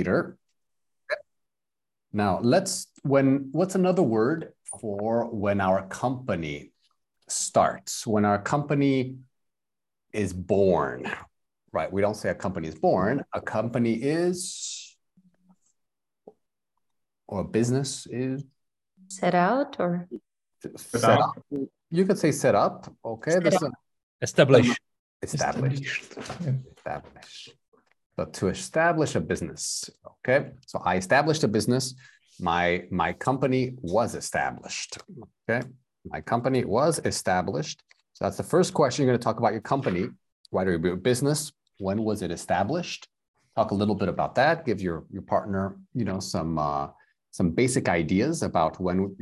[0.00, 0.36] later.
[2.12, 6.72] Now let's when what's another word for when our company
[7.28, 9.16] starts, when our company
[10.12, 11.08] is born,
[11.72, 11.92] right?
[11.92, 14.96] We don't say a company is born, a company is
[17.28, 18.44] or a business is
[19.06, 20.08] set out or
[20.76, 21.30] set up.
[21.92, 22.92] You could say set up.
[23.04, 23.32] Okay.
[23.32, 23.62] Set this up.
[23.62, 23.72] is
[24.22, 24.80] Established.
[25.22, 25.84] established.
[26.76, 27.54] Established.
[28.20, 29.88] So to establish a business.
[30.18, 30.50] Okay.
[30.66, 31.94] So I established a business.
[32.38, 34.98] My my company was established.
[35.48, 35.66] Okay.
[36.04, 37.82] My company was established.
[38.12, 39.04] So that's the first question.
[39.04, 40.08] You're going to talk about your company.
[40.50, 41.52] Why do you business?
[41.78, 43.08] When was it established?
[43.56, 44.66] Talk a little bit about that.
[44.66, 46.88] Give your your partner, you know, some uh,
[47.30, 49.16] some basic ideas about when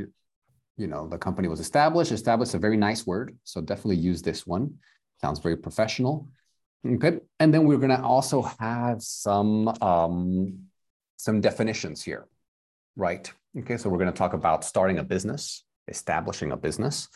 [0.77, 2.11] you know the company was established.
[2.11, 4.75] Established is a very nice word, so definitely use this one.
[5.21, 6.29] Sounds very professional.
[6.87, 10.59] Okay, and then we're going to also have some um,
[11.17, 12.29] some definitions here,
[12.97, 13.31] right?
[13.59, 17.09] Okay, so we're going to talk about starting a business, establishing a business,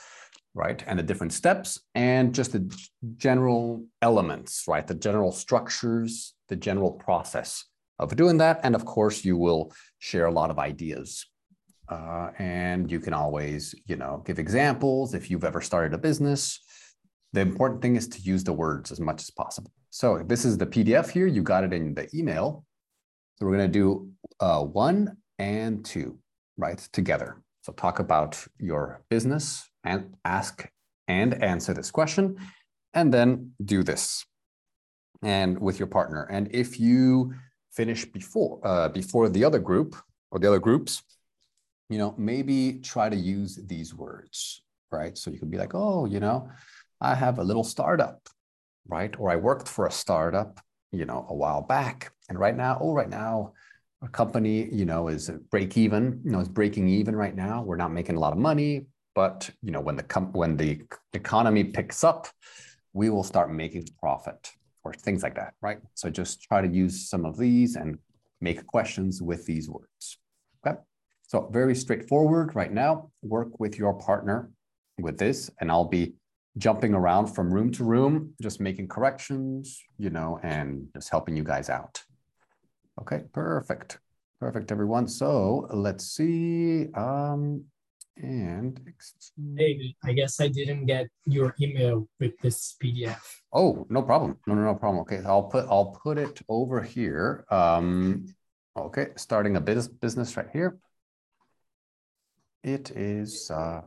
[0.54, 2.68] right, and the different steps, and just the
[3.16, 7.64] general elements, right, the general structures, the general process
[8.00, 11.26] of doing that, and of course, you will share a lot of ideas.
[11.88, 16.60] Uh, and you can always, you know, give examples if you've ever started a business,
[17.32, 19.70] the important thing is to use the words as much as possible.
[19.90, 21.26] So this is the PDF here.
[21.26, 22.64] You got it in the email.
[23.36, 26.18] So we're going to do uh, one and two,
[26.56, 27.42] right, together.
[27.62, 30.68] So talk about your business and ask
[31.08, 32.36] and answer this question,
[32.94, 34.24] and then do this
[35.22, 36.24] and with your partner.
[36.30, 37.34] And if you
[37.70, 39.96] finish before uh, before the other group
[40.30, 41.02] or the other groups,
[41.88, 45.16] you know, maybe try to use these words, right?
[45.16, 46.50] So you could be like, oh, you know,
[47.02, 48.28] I have a little startup,
[48.86, 49.12] right?
[49.18, 50.60] Or I worked for a startup,
[50.92, 52.12] you know, a while back.
[52.28, 53.54] And right now, oh, right now,
[54.02, 57.62] a company, you know, is break even, you know, is breaking even right now.
[57.62, 58.86] We're not making a lot of money,
[59.16, 60.80] but you know, when the com- when the
[61.12, 62.28] economy picks up,
[62.92, 64.52] we will start making profit
[64.84, 65.78] or things like that, right?
[65.94, 67.98] So just try to use some of these and
[68.40, 70.18] make questions with these words.
[70.64, 70.78] Okay.
[71.22, 73.10] So very straightforward right now.
[73.22, 74.50] Work with your partner
[74.98, 76.14] with this, and I'll be
[76.58, 81.44] jumping around from room to room, just making corrections, you know, and just helping you
[81.44, 82.02] guys out.
[83.00, 83.98] Okay, perfect.
[84.40, 85.08] Perfect, everyone.
[85.08, 86.88] So let's see.
[86.94, 87.64] Um,
[88.16, 88.78] and
[89.56, 93.16] Hey, I guess I didn't get your email with this PDF.
[93.52, 94.36] oh, no problem.
[94.46, 95.00] No, no, no problem.
[95.02, 97.46] Okay, I'll put I'll put it over here.
[97.50, 98.26] Um,
[98.76, 100.76] okay, starting a business business right here.
[102.62, 103.82] It is uh,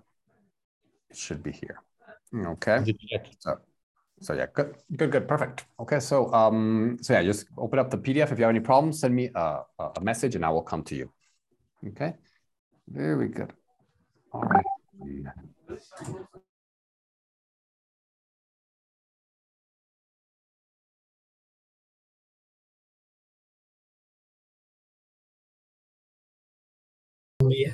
[1.11, 1.79] it should be here.
[2.33, 2.79] Okay.
[2.79, 3.27] The chat.
[3.39, 3.57] So,
[4.21, 5.65] so yeah, good, good, good, perfect.
[5.79, 8.31] Okay, so um, so yeah, just open up the PDF.
[8.31, 10.83] If you have any problems, send me a, a a message, and I will come
[10.83, 11.11] to you.
[11.87, 12.15] Okay,
[12.87, 13.53] very good.
[14.33, 14.65] All right.
[27.39, 27.73] Yeah,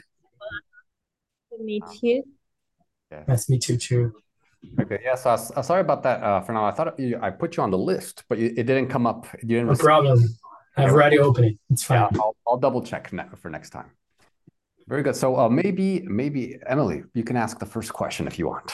[1.59, 2.23] meet you.
[3.09, 4.13] that's me too, too.
[4.79, 4.99] Okay.
[5.03, 5.15] Yeah.
[5.15, 6.65] So I I'm sorry about that, uh, for now.
[6.65, 9.25] I thought you, I put you on the list, but it, it didn't come up.
[9.41, 9.65] You didn't.
[9.65, 10.19] No receive- problem.
[10.77, 11.57] I've already opened it.
[11.69, 12.19] It's Yeah, fine.
[12.19, 13.91] I'll, I'll double check ne- for next time.
[14.87, 15.15] Very good.
[15.17, 18.71] So uh, maybe, maybe Emily, you can ask the first question if you want.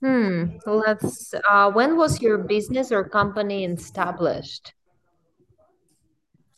[0.00, 0.56] Hmm.
[0.66, 1.34] Let's.
[1.48, 4.72] Uh, when was your business or company established?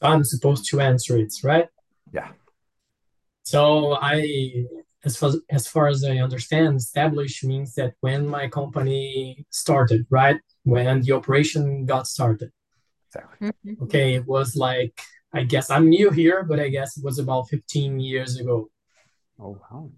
[0.00, 1.68] I'm supposed to answer it, right?
[2.12, 2.28] Yeah.
[3.44, 4.64] So I,
[5.04, 10.38] as far as far as I understand, established means that when my company started, right?
[10.64, 12.50] When the operation got started.
[13.08, 13.52] Exactly.
[13.66, 13.82] Mhm.
[13.82, 15.00] Okay, it was like
[15.34, 18.68] I guess I'm new here, but I guess it was about 15 years ago.
[19.38, 19.90] Oh, wow.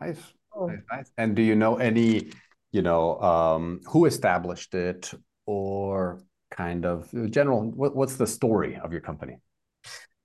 [0.00, 0.20] Nice.
[0.54, 0.66] Oh.
[0.66, 1.12] Nice, nice.
[1.18, 2.32] And do you know any,
[2.72, 5.12] you know, um, who established it
[5.44, 9.36] or kind of uh, general, what, what's the story of your company?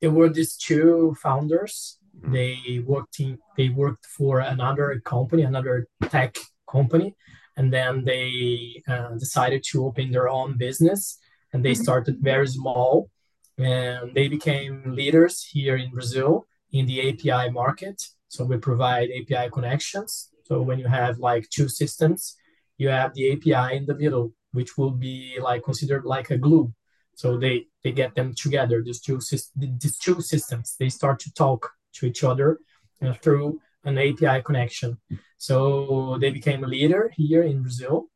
[0.02, 2.00] There were these two founders.
[2.26, 2.32] Mhm.
[2.34, 6.38] They worked in, they worked for another company, another tech
[6.70, 7.16] company,
[7.58, 11.20] and then they uh, decided to open their own business.
[11.54, 11.84] And they Mhm.
[11.84, 13.10] started very small,
[13.58, 17.98] and they became leaders here in Brazil in the API market.
[18.28, 20.30] So we provide API connections.
[20.48, 22.36] So when you have like two systems,
[22.78, 26.74] you have the API in the middle, which will be like considered like a glue.
[27.16, 28.78] So they they get them together.
[28.84, 29.20] These two
[29.56, 31.62] these two systems they start to talk
[31.96, 32.60] to each other
[33.02, 34.98] uh, through an API connection.
[35.38, 38.08] So they became a leader here in Brazil.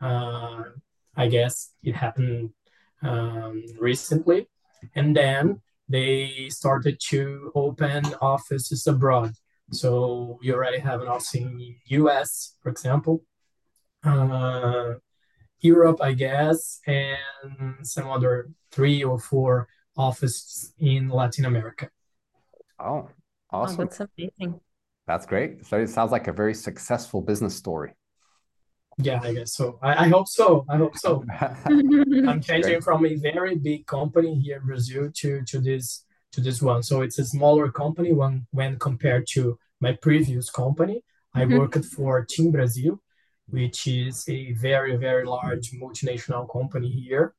[0.00, 0.64] Uh,
[1.16, 2.50] I guess it happened
[3.02, 4.48] um, recently,
[4.94, 9.32] and then they started to open offices abroad.
[9.70, 13.22] So you already have an office in the US, for example,
[14.02, 14.94] uh,
[15.60, 21.90] Europe, I guess, and some other three or four offices in Latin America.
[22.78, 23.08] Oh,
[23.62, 23.76] Oh, awesome.
[23.76, 24.60] that's amazing.
[25.06, 25.64] That's great.
[25.66, 27.94] So it sounds like a very successful business story.
[28.98, 29.78] Yeah, I guess so.
[29.82, 30.64] I, I hope so.
[30.68, 31.24] I hope so.
[32.26, 32.82] I'm changing Great.
[32.82, 36.82] from a very big company here in Brazil to to this to this one.
[36.82, 41.02] So it's a smaller company when when compared to my previous company.
[41.34, 41.56] I Mhm.
[41.56, 43.00] worked for TIM Brazil,
[43.48, 47.34] which is a very very large multinational company here.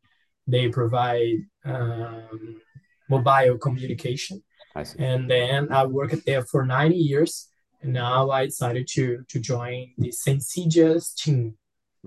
[0.47, 2.61] They provide um,
[3.09, 4.54] mobile communication, I see.
[4.99, 7.49] And then I worked there for nine years.
[7.81, 11.57] And now I decided to to join the Sensedia's team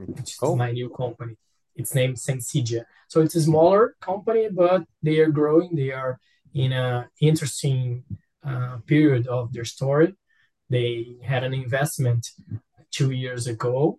[0.06, 1.36] which is my new company.
[1.74, 2.84] It's named Sensidia.
[3.08, 5.74] So it's a smaller company, but they are growing.
[5.74, 6.18] They are
[6.54, 8.04] in a interesting
[8.44, 10.14] uh, period of their story.
[10.70, 12.30] They had an investment
[12.90, 13.98] two years ago,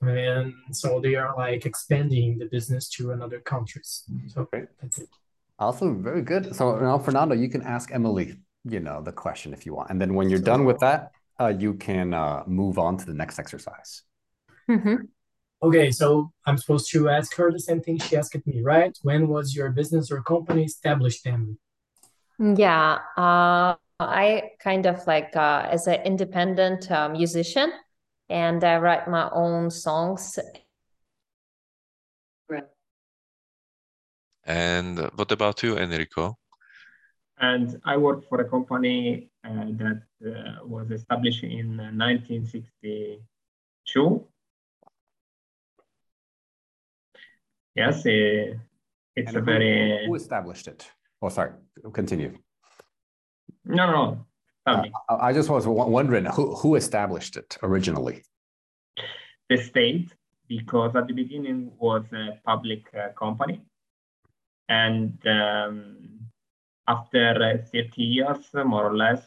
[0.00, 4.04] and so they are like expanding the business to another countries.
[4.28, 4.68] So Great.
[4.80, 5.08] that's it.
[5.58, 6.02] Awesome.
[6.02, 6.54] Very good.
[6.54, 9.90] So now, Fernando, you can ask Emily, you know, the question if you want.
[9.90, 11.10] And then when you're done with that,
[11.40, 14.02] uh, you can uh, move on to the next exercise.
[14.68, 15.08] Mhm.
[15.60, 18.96] Okay, so I'm supposed to ask her the same thing she asked me, right?
[19.02, 21.56] When was your business or company established, Emily?
[22.38, 27.72] Yeah, uh, I kind of like uh, as an independent uh, musician,
[28.28, 30.38] and I write my own songs.
[34.48, 36.36] And what about you, Enrico?
[37.40, 44.26] and I work for a company uh, that uh, was established in 1962.
[47.76, 48.10] Yes, uh,
[49.14, 50.90] it's And a who- very Who established it?
[51.22, 51.52] Oh, sorry.
[51.92, 52.36] Continue.
[53.64, 54.26] no, no.
[54.66, 58.24] Tell me, I I just was wondering who, who established it originally?
[59.48, 60.12] the state,
[60.48, 63.60] because at the beginning was a public uh, company,
[64.68, 65.96] and um,
[66.86, 69.22] after uh, 30 years, more or less,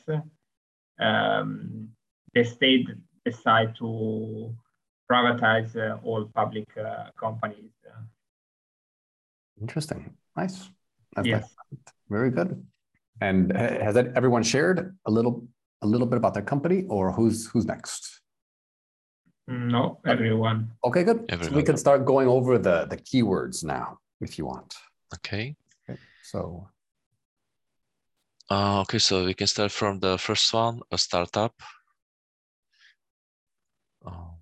[1.00, 1.90] um,
[2.34, 2.88] the state
[3.26, 4.54] decided to
[5.12, 7.72] privatize uh, all public uh, companies.
[7.86, 8.02] Uh,
[9.62, 10.14] Interesting.
[10.36, 10.70] Nice.
[11.16, 11.44] That's yes.
[11.44, 11.92] excellent.
[12.10, 12.66] Very good.
[13.20, 15.48] And has that everyone shared a little
[15.84, 18.22] a little bit about their company or who's who's next?
[19.48, 20.72] No, everyone.
[20.84, 21.26] Okay, good.
[21.44, 24.76] So we can start going over the the keywords now if you want.
[25.14, 25.56] Okay.
[25.90, 26.00] Okay.
[26.24, 26.68] So
[28.50, 31.54] Uh, okay, so we can start from the first one, a startup.
[34.06, 34.36] Uh,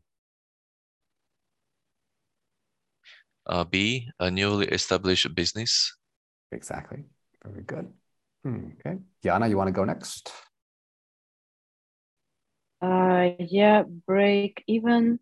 [3.46, 5.96] uh, B, a newly established business.
[6.52, 7.04] exactly.
[7.46, 7.94] Very good.
[8.44, 8.98] Hmm, Okay.
[9.24, 10.32] Yana, you want to go next?
[12.82, 15.20] Uh, yeah, break even.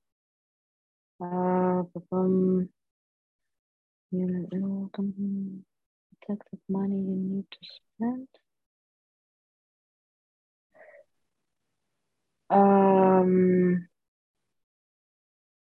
[1.20, 2.70] Uh, um,
[4.12, 5.60] you know, company
[6.22, 7.58] protected money you need to
[7.96, 8.28] spend.
[12.50, 13.88] Um,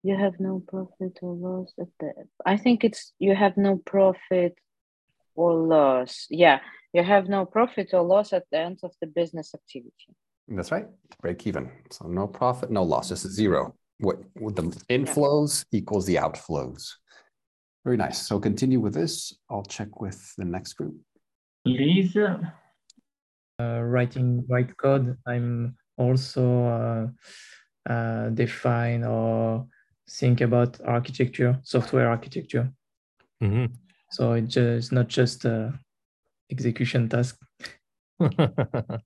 [0.03, 2.13] you have no profit or loss at the.
[2.45, 4.55] I think it's you have no profit
[5.35, 6.27] or loss.
[6.31, 6.61] Yeah,
[6.93, 10.15] you have no profit or loss at the end of the business activity.
[10.49, 10.87] That's right.
[11.21, 11.71] Break even.
[11.91, 13.75] So no profit, no loss, just zero.
[13.99, 16.93] What, what the inflows equals the outflows.
[17.87, 18.27] Very nice.
[18.27, 19.33] So continue with this.
[19.49, 20.97] I'll check with the next group.
[21.65, 22.41] Liz, uh,
[23.61, 27.07] writing write code, I'm also uh,
[27.89, 29.69] uh, define or
[30.11, 32.73] think about architecture, software architecture.
[33.41, 33.71] Mhm.
[34.11, 35.73] So it just not just a
[36.51, 37.39] execution task.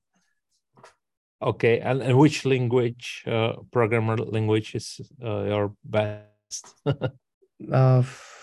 [1.43, 6.75] Okay, and, and which language, uh, programmer language is uh, your best?
[7.73, 8.40] Uh, f-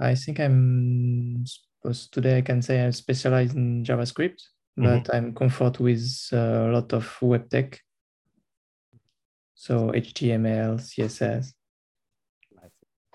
[0.00, 4.42] I think I'm supposed today I can say I'm specialized in JavaScript,
[4.76, 7.80] but I'm comfort with uh, a lot of web tech.
[9.54, 11.52] So HTML, CSS,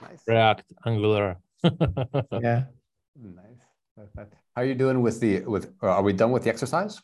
[0.01, 0.21] Nice.
[0.27, 1.37] React, Angular.
[1.63, 2.65] yeah.
[3.19, 3.63] Nice.
[3.95, 4.35] Perfect.
[4.55, 5.73] How are you doing with the with?
[5.81, 7.01] uh, Are we done with the exercise?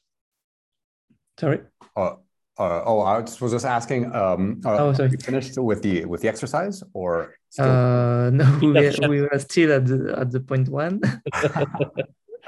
[1.40, 1.62] Sorry.
[1.96, 2.16] Uh,
[2.60, 4.14] uh, oh, I just was just asking.
[4.14, 5.12] Um, uh, Oh, are sorry.
[5.12, 7.36] you finished with the with the exercise or?
[7.50, 7.66] Still?
[7.66, 11.02] Uh, no, we were, we were still at the at the point one.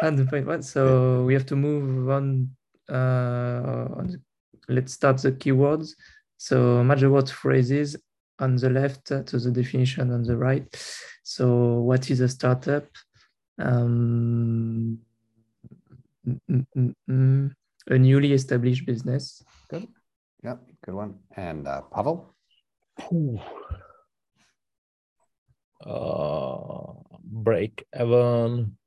[0.02, 0.62] at the point one.
[0.62, 2.50] So we have to move on.
[2.88, 4.22] Uh, on the,
[4.68, 5.96] let's start the keywords.
[6.38, 7.96] So major word phrases
[8.40, 10.68] on the left to the definition on the right.
[11.24, 12.86] So what is a startup?
[13.58, 15.00] Um,
[16.28, 17.52] mm, mm, mm,
[17.88, 19.44] a newly established business.
[19.70, 19.88] Good.
[20.44, 21.16] Yep, good one.
[21.36, 22.36] And uh, Pavel?
[25.86, 28.78] Uh, break even.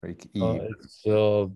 [0.00, 0.74] Break Uh, even.
[0.80, 1.46] it's uh,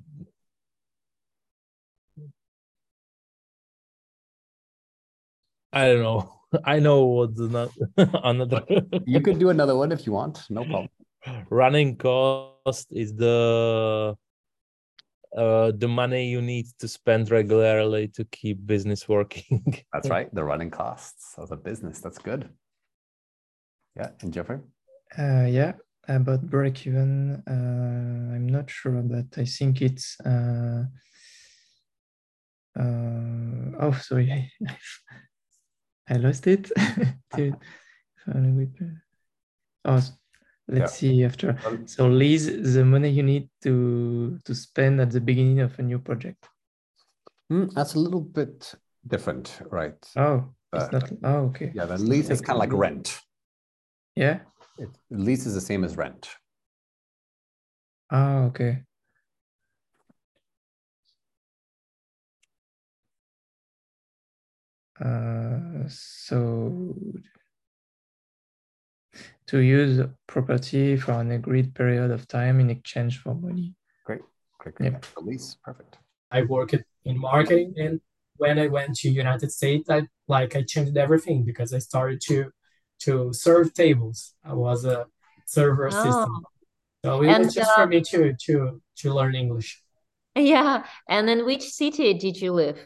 [5.73, 6.37] I don't know.
[6.65, 8.65] I know what's not another
[9.07, 10.45] you could do another one if you want.
[10.51, 10.89] No problem.
[11.51, 14.17] running cost is the
[15.37, 19.85] uh the money you need to spend regularly to keep business working.
[19.93, 20.33] That's right.
[20.35, 22.01] The running costs of a business.
[22.01, 22.49] That's good.
[23.97, 24.11] Yeah.
[24.23, 24.61] And Jeffrey?
[25.19, 25.73] Uh, yeah,
[26.09, 30.17] about break even, uh, I'm not sure, but I think it's.
[30.21, 30.85] Uh,
[32.79, 34.53] uh, oh, sorry,
[36.11, 36.71] I, I lost it.
[37.37, 37.57] To-
[39.85, 40.01] oh,
[40.69, 41.57] let's see after.
[41.65, 45.83] Um, So, lease the money you need to to spend at the beginning of a
[45.83, 46.49] new project.
[47.53, 48.75] Mm, that's a little bit
[49.07, 49.99] different, right?
[50.17, 51.13] Oh, it's not.
[51.23, 51.73] Oh, okay.
[51.75, 53.21] Yeah, the It's not lease is kind of like rent.
[54.17, 54.41] Yeah.
[54.79, 56.29] It, lease is the same as rent.
[58.11, 58.83] Ah, okay.
[65.05, 66.95] Uh, so
[69.47, 73.75] to use property for an agreed period of time in exchange for money.
[74.05, 74.21] Great.
[74.59, 74.75] Great.
[74.81, 74.93] Yep.
[74.93, 75.15] great.
[75.15, 75.57] The lease.
[75.65, 75.99] Perfect.
[76.31, 78.01] I worked in marketing and
[78.37, 82.51] when I went to United States, I like I changed everything because I started to
[83.01, 84.35] to serve tables.
[84.45, 85.07] I was a
[85.47, 86.45] server assistant.
[86.45, 86.45] Oh,
[87.05, 89.83] So it And, was just uh, for me to to to learn English.
[90.35, 90.87] yeah.
[91.09, 92.79] And in which city did you live?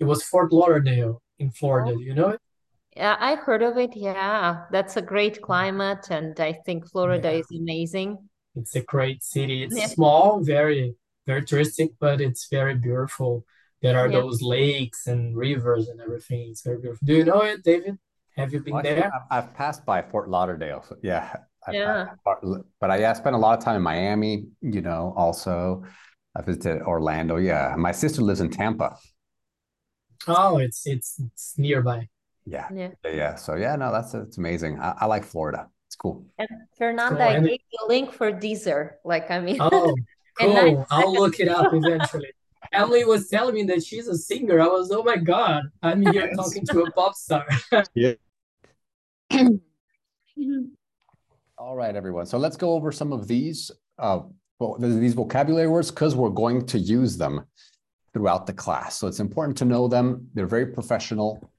[0.00, 1.94] It was Fort Lauderdale in Florida.
[1.96, 2.40] Do you know it?
[2.96, 3.96] Yeah, I heard of it.
[3.96, 7.38] Yeah, that's a great climate, and I think Florida Yeah.
[7.40, 8.18] is amazing.
[8.56, 9.62] It's a great city.
[9.64, 9.86] It's Yeah.
[9.86, 13.44] small, very very touristic, but it's very beautiful.
[13.82, 14.20] There are Yeah.
[14.20, 16.48] those lakes and rivers and everything.
[16.48, 17.04] It's very beautiful.
[17.04, 17.98] Do you know it, David?
[18.38, 19.10] Have you been Well, there?
[19.14, 20.82] I've, I've passed by Fort Lauderdale.
[20.88, 21.36] So yeah.
[21.66, 22.04] I've Yeah.
[22.06, 25.84] passed by- But I yeah, spent a lot of time in Miami, you know, also.
[26.34, 27.36] I visited Orlando.
[27.36, 27.74] Yeah.
[27.76, 28.96] My sister lives in Tampa.
[30.28, 32.08] Oh, it's it's it's nearby.
[32.46, 32.68] Yeah.
[32.72, 32.90] Yeah.
[33.04, 33.10] Yeah.
[33.12, 33.34] yeah.
[33.36, 34.78] So yeah, no, that's it's amazing.
[34.78, 35.68] I, I like Florida.
[35.86, 36.26] It's cool.
[36.38, 38.92] And Fernanda, So, I gave you a link for Deezer.
[39.04, 39.94] Like, I mean, Oh,
[40.40, 40.54] And cool.
[40.54, 42.28] nine I'll look it up eventually.
[42.72, 44.60] Emily was telling me that she's a singer.
[44.60, 46.36] I was, oh my God, I'm here Yes.
[46.36, 47.46] talking to a pop star.
[47.94, 48.14] Yeah.
[51.58, 52.26] All right, everyone.
[52.26, 54.20] So let's go over some of these uh,
[54.58, 57.44] well, these vocabulary words because we're going to use them
[58.12, 58.96] throughout the class.
[58.96, 60.28] So it's important to know them.
[60.34, 61.50] They're very professional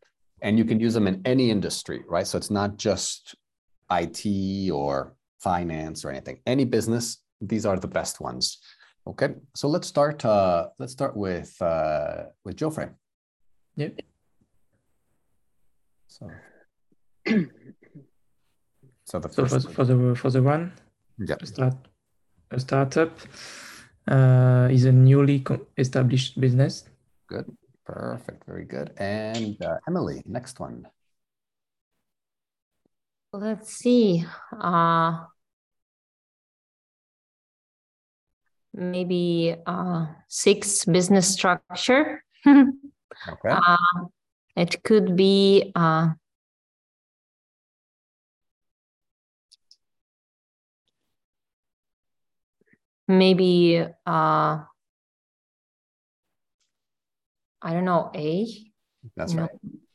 [0.41, 2.25] and you can use them in any industry, right?
[2.25, 3.35] So it's not just
[3.91, 6.39] IT or finance or anything.
[6.45, 8.59] Any business, these are the best ones.
[9.07, 9.29] Okay.
[9.55, 12.89] So let's start uh let's start with uh with Geoffrey.
[13.75, 13.99] Yep.
[16.07, 16.29] So
[19.05, 20.73] so the So for, first for the for the one,
[21.17, 21.37] yeah.
[21.43, 21.75] start
[22.51, 23.11] a startup
[24.09, 25.45] uh, is a newly
[25.77, 26.85] established business.
[27.27, 27.45] Good.
[27.85, 28.43] Perfect.
[28.45, 28.91] Very good.
[28.97, 30.87] And uh, Emily, next one.
[33.31, 34.25] let's see.
[34.51, 35.25] Uh,
[38.73, 42.23] maybe uh, six business structure.
[43.27, 43.49] Okay.
[43.51, 44.05] Uh,
[44.55, 46.09] it could be uh,
[53.09, 54.59] maybe uh,
[57.61, 58.47] I don't know, A.
[59.17, 59.41] That's no.
[59.41, 59.51] right.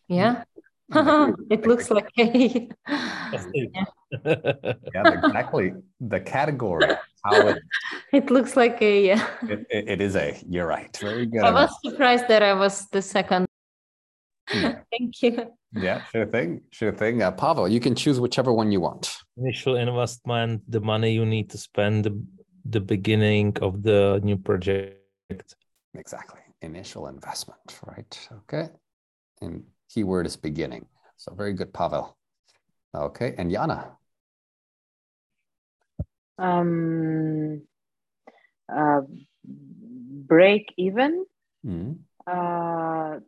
[0.09, 0.45] Yeah.
[0.93, 1.35] Mhm.
[1.51, 2.69] It looks like A.
[4.93, 5.73] Yeah, exactly.
[6.01, 6.91] The category,
[7.25, 7.63] how it,
[8.13, 9.07] It looks like A.
[9.07, 9.27] Yeah.
[9.49, 10.95] it, it it is a, you're right.
[11.01, 11.43] Very good.
[11.43, 13.47] I was surprised that I was the second.
[14.53, 14.81] Yeah.
[14.93, 15.53] Thank you.
[15.73, 16.61] Yeah, sure thing.
[16.71, 17.23] Sure thing.
[17.23, 19.17] Uh, Pavel, you can choose whichever one you want.
[19.37, 22.13] Initial investment, the money you need to spend the,
[22.65, 25.57] the beginning of the new project.
[25.95, 26.41] Exactly.
[26.63, 28.29] Initial investment, right?
[28.33, 28.69] Okay.
[29.41, 30.87] And keyword is beginning.
[31.17, 32.17] So very good, Pavel.
[32.95, 33.35] Okay.
[33.37, 33.97] And Yana.
[36.39, 37.63] Um,
[38.73, 39.03] uh,
[39.45, 41.27] break even.
[41.65, 41.99] Mhm.
[42.27, 43.21] Uh,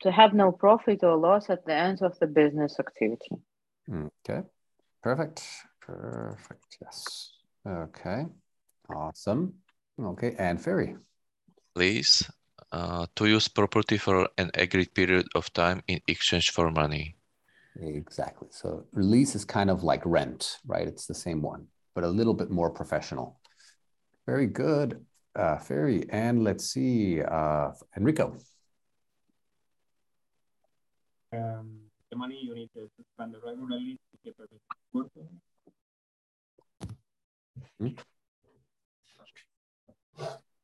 [0.00, 3.36] to have no profit or loss at the end of the business activity.
[3.90, 4.42] Okay.
[5.02, 5.42] Perfect.
[5.80, 6.78] Perfect.
[6.80, 7.32] Yes.
[7.66, 8.26] Okay.
[8.88, 9.54] Awesome.
[9.98, 10.34] Okay.
[10.38, 10.96] And Ferry.
[11.74, 12.28] Please,
[12.70, 17.16] Uh, to use property for an agreed period of time in exchange for money.
[17.80, 18.48] Exactly.
[18.50, 20.86] So lease is kind of like rent, right?
[20.86, 23.40] It's the same one, but a little bit more professional.
[24.26, 25.00] Very good,
[25.34, 26.04] uh, Ferry.
[26.10, 28.36] And let's see, uh, Enrico.
[31.32, 34.60] Um, the money you need to spend regularly to keep everything
[34.92, 35.40] working.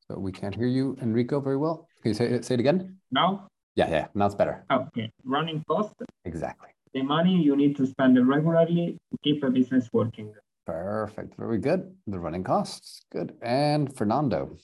[0.09, 1.89] So we can't hear you, Enrico, very well.
[2.03, 2.99] Can you say it, say it again?
[3.11, 4.65] Now, Yeah, yeah, now it's better.
[4.71, 6.69] Oh, okay, running cost, Exactly.
[6.93, 10.33] the money you need to spend regularly to keep a business working.
[10.67, 11.37] Perfect.
[11.37, 11.95] Very good.
[12.07, 13.03] The running costs.
[13.13, 13.37] Good.
[13.43, 14.57] And Fernando.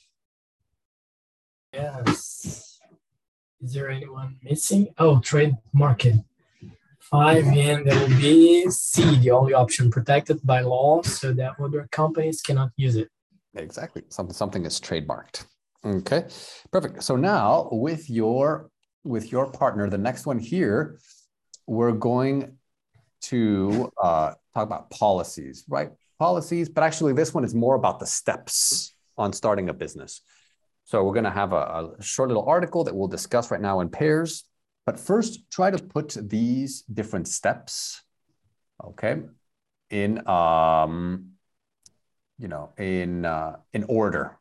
[1.74, 2.78] Yes.
[3.60, 4.88] Is there anyone missing?
[4.96, 6.14] Oh, trade market.
[7.10, 11.88] Five, and there will be C, the only option protected by law so that other
[11.90, 13.08] companies cannot use it.
[13.54, 14.02] Exactly.
[14.10, 15.44] Something something is trademarked.
[15.84, 16.26] Okay.
[16.70, 17.02] Perfect.
[17.02, 18.70] So now with your
[19.02, 21.00] with your partner, the next one here,
[21.66, 22.56] we're going
[23.22, 25.90] to uh, talk about policies, right?
[26.18, 30.22] Policies, but actually this one is more about the steps on starting a business.
[30.84, 33.80] So we're going to have a, a short little article that we'll discuss right now
[33.80, 34.44] in pairs.
[34.86, 38.02] But first, try to put these different steps,
[38.82, 39.22] okay,
[39.90, 41.32] in um,
[42.38, 44.38] you know, in uh, in order,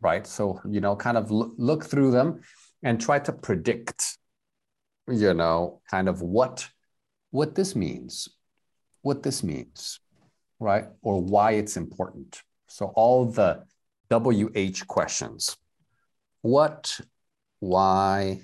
[0.00, 0.26] right?
[0.26, 2.40] So you know, kind of look, through them
[2.82, 4.18] and try to predict,
[5.08, 6.68] you know, kind of what
[7.30, 8.28] what this means,
[9.02, 10.00] what this means,
[10.60, 10.86] right?
[11.02, 12.42] Or why it's important.
[12.68, 13.64] So all the
[14.10, 15.56] WH questions.
[16.42, 17.00] What,
[17.58, 18.42] why,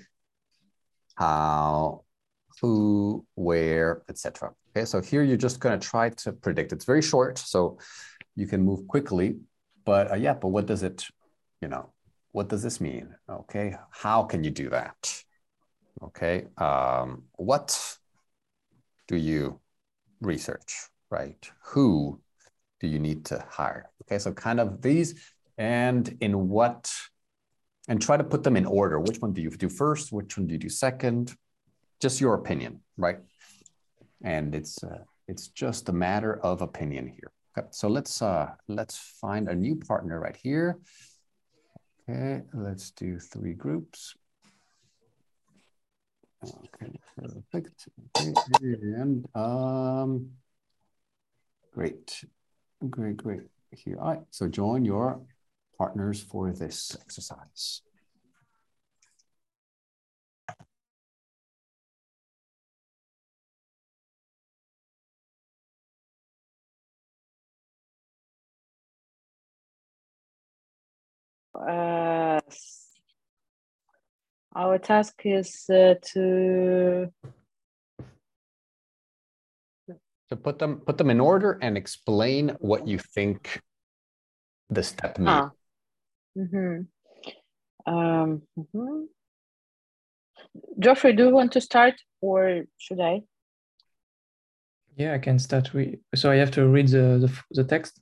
[1.15, 2.03] how,
[2.61, 4.53] who, where, etc.
[4.75, 6.73] Okay, so here you're just going to try to predict.
[6.73, 7.77] It's very short, so
[8.35, 9.37] you can move quickly.
[9.85, 11.05] But uh, yeah, but what does it,
[11.61, 11.91] you know,
[12.31, 13.15] what does this mean?
[13.29, 15.23] Okay, how can you do that?
[16.01, 17.97] Okay, um, what
[19.07, 19.59] do you
[20.21, 21.49] research, right?
[21.65, 22.19] Who
[22.79, 23.91] do you need to hire?
[24.03, 25.15] Okay, so kind of these
[25.57, 26.91] and in what,
[27.87, 28.99] and try to put them in order.
[28.99, 30.11] Which one do you do first?
[30.11, 31.35] Which one do you do second?
[31.99, 33.19] Just your opinion, right?
[34.23, 37.31] And it's uh, it's just a matter of opinion here.
[37.57, 40.79] Okay, so let's uh, let's find a new partner right here.
[42.09, 44.15] Okay, let's do three groups.
[46.43, 47.87] Okay, perfect.
[48.17, 50.31] Okay, and um,
[51.73, 52.25] great,
[52.89, 53.41] great, great.
[53.71, 54.21] Here, all right.
[54.29, 55.21] So join your
[55.77, 57.81] partners for this exercise.
[71.55, 72.39] Uh,
[74.55, 77.11] our task is uh, to
[80.29, 83.61] So put them put them in order and explain what you think
[84.69, 85.29] the step means.
[85.29, 85.51] ah.
[86.37, 86.87] Mhm.
[87.85, 89.07] Um, mhm.
[90.79, 93.23] Geoffrey, do you want to start or should I?
[94.95, 95.73] Yeah, I can start.
[95.73, 97.99] Re- so I have to read the the, the text.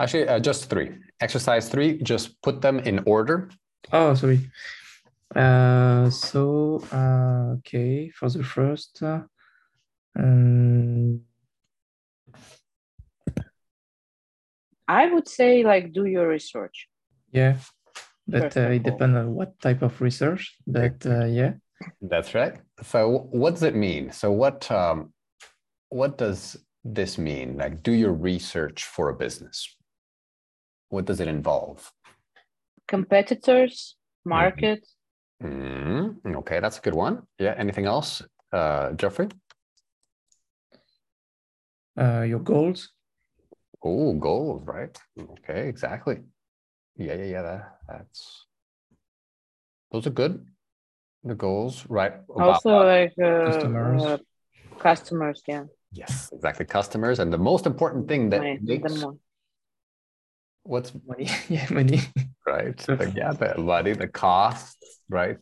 [0.00, 0.90] Actually, uh, just three.
[1.20, 3.50] Exercise three, just put them in order.
[3.92, 4.50] Oh, sorry.
[5.34, 9.22] Uh, so uh, okay, for the first, uh,
[10.18, 11.20] um,
[14.88, 16.88] I would say like do your research.
[17.32, 17.56] Yeah,
[18.28, 20.56] but uh, it depends on what type of research.
[20.66, 21.54] But uh, yeah,
[22.00, 22.54] That's right.
[22.82, 24.12] So what does it mean?
[24.12, 25.12] So what um,
[25.88, 27.56] what does this mean?
[27.56, 29.76] Like do your research for a business.
[30.88, 31.90] What does it involve?
[32.86, 34.86] Competitors, market,
[35.42, 37.22] Mm, okay, that's a good one.
[37.38, 37.54] Yeah.
[37.58, 39.28] Anything else, uh, Jeffrey?
[41.98, 42.90] uh, your goals.
[43.82, 44.96] Oh, goals, right?
[45.18, 46.18] Okay, exactly.
[46.96, 47.42] Yeah, yeah, yeah.
[47.42, 48.46] That, that's
[49.90, 50.46] those are good.
[51.24, 52.14] The goals, right?
[52.30, 54.02] about- also like uh, Customers.
[54.02, 54.18] uh,
[54.78, 55.64] customers, yeah.
[55.92, 56.66] yes, exactly.
[56.66, 59.04] Customers, and the most important thing that Right, makes
[60.64, 62.00] what's Money, yeah, money.
[62.46, 62.76] right?
[62.86, 65.38] The, yeah, the money, the costs, right?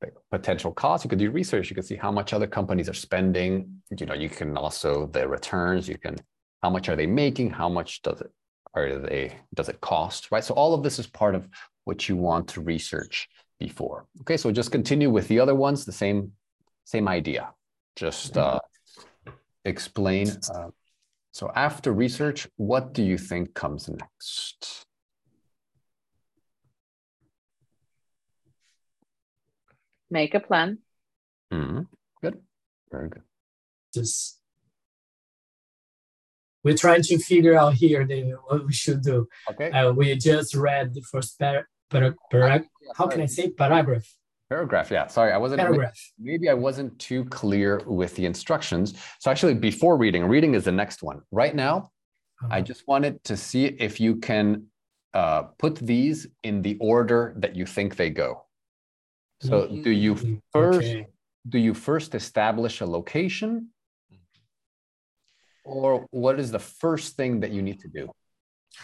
[0.00, 1.04] The potential cost.
[1.04, 1.70] You could do research.
[1.70, 3.82] You could see how much other companies are spending.
[3.98, 5.88] You know, you can also the returns.
[5.88, 6.16] You can
[6.62, 7.50] how much are they making?
[7.50, 8.30] How much does it
[8.74, 10.30] are they does it cost?
[10.30, 10.44] Right.
[10.44, 11.48] So all of this is part of
[11.84, 14.06] what you want to research before.
[14.22, 14.36] Okay.
[14.36, 15.84] So just continue with the other ones.
[15.84, 16.32] The same
[16.84, 17.52] same idea.
[17.96, 18.60] Just uh,
[19.64, 20.28] explain.
[20.52, 20.70] Uh,
[21.32, 24.86] so after research, what do you think comes next?
[30.14, 30.78] make a plan.
[31.50, 31.86] Mm -hmm.
[32.22, 32.36] Good.
[32.90, 33.24] Very good.
[33.94, 34.40] Just
[36.64, 39.28] we're trying to figure out here David, what we should do.
[39.50, 39.70] Okay.
[39.70, 42.64] Uh, we just read the first par- par- par-
[42.96, 44.06] how can I say paragraph?
[44.50, 44.90] Paragraph.
[44.90, 45.06] Yeah.
[45.06, 45.60] Sorry, I wasn't.
[45.60, 45.98] Paragraph.
[46.18, 48.94] maybe I wasn't too clear with the instructions.
[49.20, 51.20] So actually, before reading, reading is the next one.
[51.30, 51.90] Right now,
[52.50, 54.66] I Uh, just wanted to see if you can
[55.14, 58.30] uh, put these in the order that you think they go.
[59.40, 61.06] So do you Mm, first okay.
[61.54, 63.50] do you first establish a location,
[65.64, 68.10] or what is the first thing that you need to do?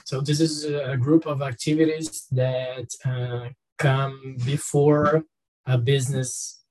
[0.05, 5.25] So this is a group of activities that uh, come before
[5.67, 6.63] a business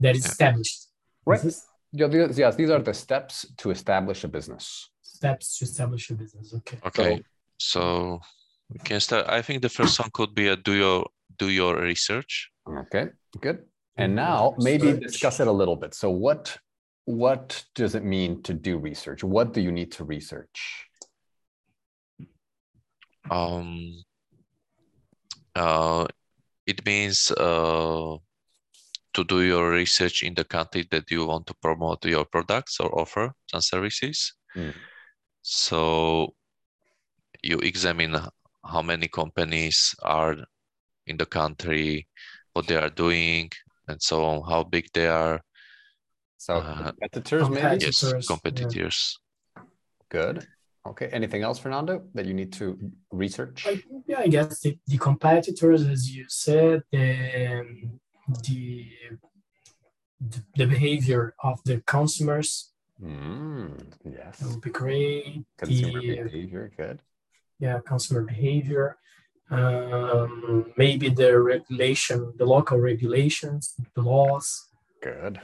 [0.00, 0.88] that is established.
[1.24, 1.44] Right.
[1.44, 4.90] Is Yeah, these, yes, these are the steps to establish a business.
[5.02, 6.54] steps to establish a business.
[6.58, 6.78] Okay.
[6.86, 7.22] Okay,
[7.58, 8.20] so
[8.70, 9.26] we can start.
[9.28, 11.06] I think the first one could be a do your
[11.38, 12.50] do your research.
[12.84, 13.04] Okay,
[13.40, 13.58] good.
[13.96, 15.92] And now maybe discuss it a little bit.
[15.94, 16.56] So what
[17.08, 19.24] what does it mean to do research?
[19.24, 20.84] What do you need to research?
[23.30, 24.04] Um,
[25.56, 26.06] uh,
[26.66, 28.18] it means uh,
[29.14, 33.00] to do your research in the country that you want to promote your products or
[33.00, 34.34] offer and services.
[34.54, 34.74] Mm.
[35.40, 36.34] So
[37.42, 38.16] you examine
[38.66, 40.36] how many companies are
[41.06, 42.06] in the country,
[42.52, 43.48] what they are doing,
[43.88, 45.40] and so on, how big they are.
[46.38, 47.54] So Uh, competitors, maybe.
[47.60, 48.02] competitors.
[48.02, 48.20] Yes, yeah.
[48.34, 49.18] competitors.
[50.08, 50.46] Good.
[50.86, 51.08] Okay.
[51.08, 52.66] Anything else, Fernando, that you need to
[53.12, 53.66] research?
[53.66, 57.90] I, yeah, I guess the, the competitors, as you said, the,
[58.46, 58.86] the
[60.56, 64.38] the behavior of the consumers Mm, yes.
[64.40, 65.44] that would be great.
[65.56, 66.72] Consumer The behavior.
[66.76, 67.00] Good.
[67.60, 68.96] yeah, consumer behavior.
[69.50, 74.66] Um, maybe the regulation, the local regulations, the laws.
[75.00, 75.40] Good.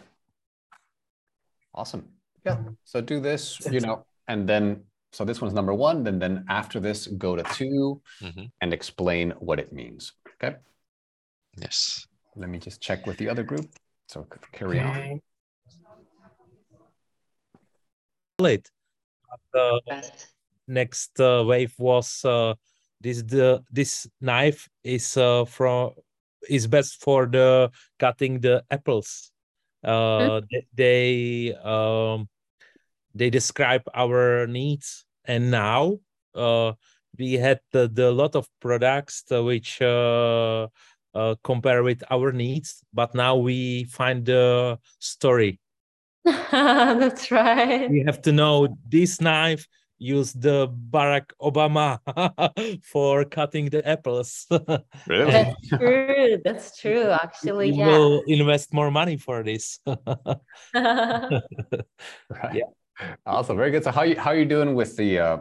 [1.75, 2.09] Awesome.
[2.47, 2.59] Yeah.
[2.85, 6.03] So do this, you know, and then so this one's number one.
[6.05, 8.51] Then then after this, go to two Mhm.
[8.61, 10.13] and explain what it means.
[10.43, 10.57] Okay.
[11.59, 12.07] Yes.
[12.37, 13.67] Let me just check with the other group.
[14.09, 15.21] So c- carry on.
[18.41, 18.71] late.
[19.53, 19.81] The
[20.67, 22.55] next uh, wave was uh,
[23.01, 25.93] this the this knife is uh, from
[26.49, 29.31] is best for the cutting the apples.
[29.85, 32.29] Uh, th- they um
[33.14, 35.99] they describe our needs, and now
[36.35, 36.73] uh,
[37.18, 40.66] we had the, the lot of products uh, which uh,
[41.14, 45.61] uh, compare with our needs, but now we find the story.
[46.25, 47.90] That's right.
[47.90, 49.68] we have to know this knife
[50.05, 51.99] used the Barack Obama
[52.85, 54.47] for cutting the apples.
[55.09, 55.33] Really?
[55.33, 56.38] That's true.
[56.45, 57.09] That's true.
[57.11, 57.87] Actually, we yeah.
[57.88, 59.81] will invest more money for this.
[60.75, 62.62] Right.
[63.27, 63.57] Awesome.
[63.57, 63.85] Very good.
[63.85, 65.38] So how you how are you doing with the uh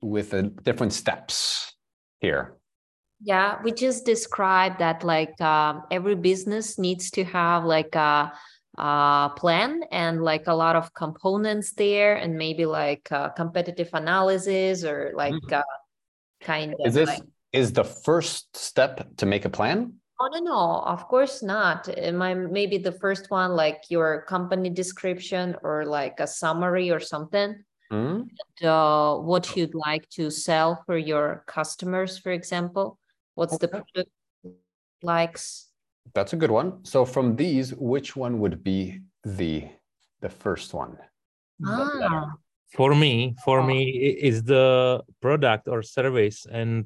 [0.00, 1.74] with the different steps
[2.20, 2.54] here?
[3.24, 8.32] Yeah, we just described that like um, every business needs to have like a,
[8.76, 14.84] a plan and like a lot of components there, and maybe like uh, competitive analysis
[14.84, 15.62] or like uh,
[16.40, 16.88] kind of Mm-hmm.
[16.88, 17.22] Is this like.
[17.52, 19.94] is the first step to make a plan?
[20.20, 21.88] Oh no, no, of course not.
[21.88, 27.00] Uh, My maybe the first one like your company description or like a summary or
[27.00, 27.64] something.
[27.90, 28.22] Hmm?
[28.62, 32.98] uh, what you'd like to sell for your customers, for example.
[33.34, 34.10] What's the product
[35.02, 35.68] likes?
[36.12, 36.84] That's a good one.
[36.84, 39.68] So from these, which one would be the
[40.20, 40.98] the first one?
[41.64, 42.34] Ah,
[42.76, 43.66] for me, for Oh.
[43.66, 43.88] me,
[44.20, 46.84] is the product or service, and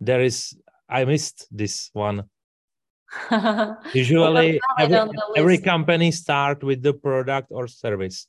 [0.00, 0.56] there is
[0.88, 2.24] I missed this one.
[3.94, 5.00] Usually, every,
[5.36, 8.26] every company start with the product or service,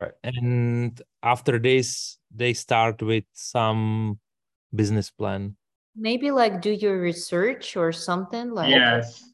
[0.00, 0.12] Right.
[0.22, 4.18] and after this, they start with some
[4.74, 5.56] business plan.
[5.96, 9.29] maybe like do your research or something like Yes.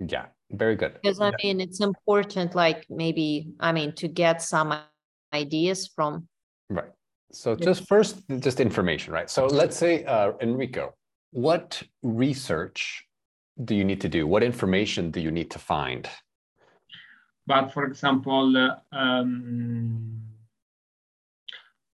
[0.00, 0.94] Yeah, very good.
[1.02, 4.74] because I mean it's important like maybe I mean to get some
[5.32, 6.28] ideas from
[6.68, 6.92] Right.
[7.32, 7.66] So Yeah.
[7.66, 9.30] just first, just information, right?
[9.30, 10.94] So let's say, uh, Enrico,
[11.32, 13.04] what research
[13.64, 14.26] do you need to do?
[14.26, 16.08] What information do you need to find?
[17.46, 20.22] But for example, uh, um,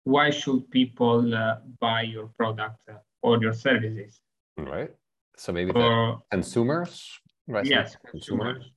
[0.04, 4.20] why should people uh, buy your product uh, or your services?
[4.56, 4.94] Right.
[5.36, 7.66] So maybe the Or consumers, right?
[7.66, 8.72] Yes, consumer, consumers.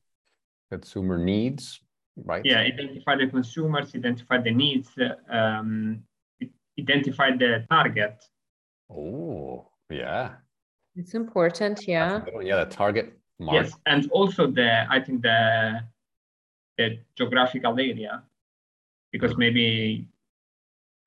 [0.71, 1.81] consumer needs,
[2.17, 2.43] right?
[2.43, 4.89] Yeah, identify the consumers, identify the needs,
[5.29, 6.03] um,
[6.79, 8.23] identify the target.
[8.89, 10.31] Oh, yeah.
[10.95, 12.21] it's important, yeah.
[12.41, 13.65] Yeah, the target market.
[13.65, 15.81] Yes, and also the I think the
[16.77, 18.23] the geographical area,
[19.12, 20.07] because maybe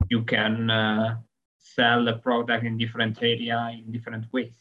[0.09, 1.17] you can uh,
[1.57, 4.55] sell the product in different area in different ways.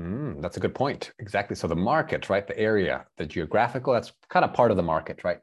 [0.00, 1.12] Mm, that's a good point.
[1.18, 1.54] Exactly.
[1.56, 2.46] So the market, right?
[2.46, 5.38] The area, the geographical, that's kind of part of the market, right?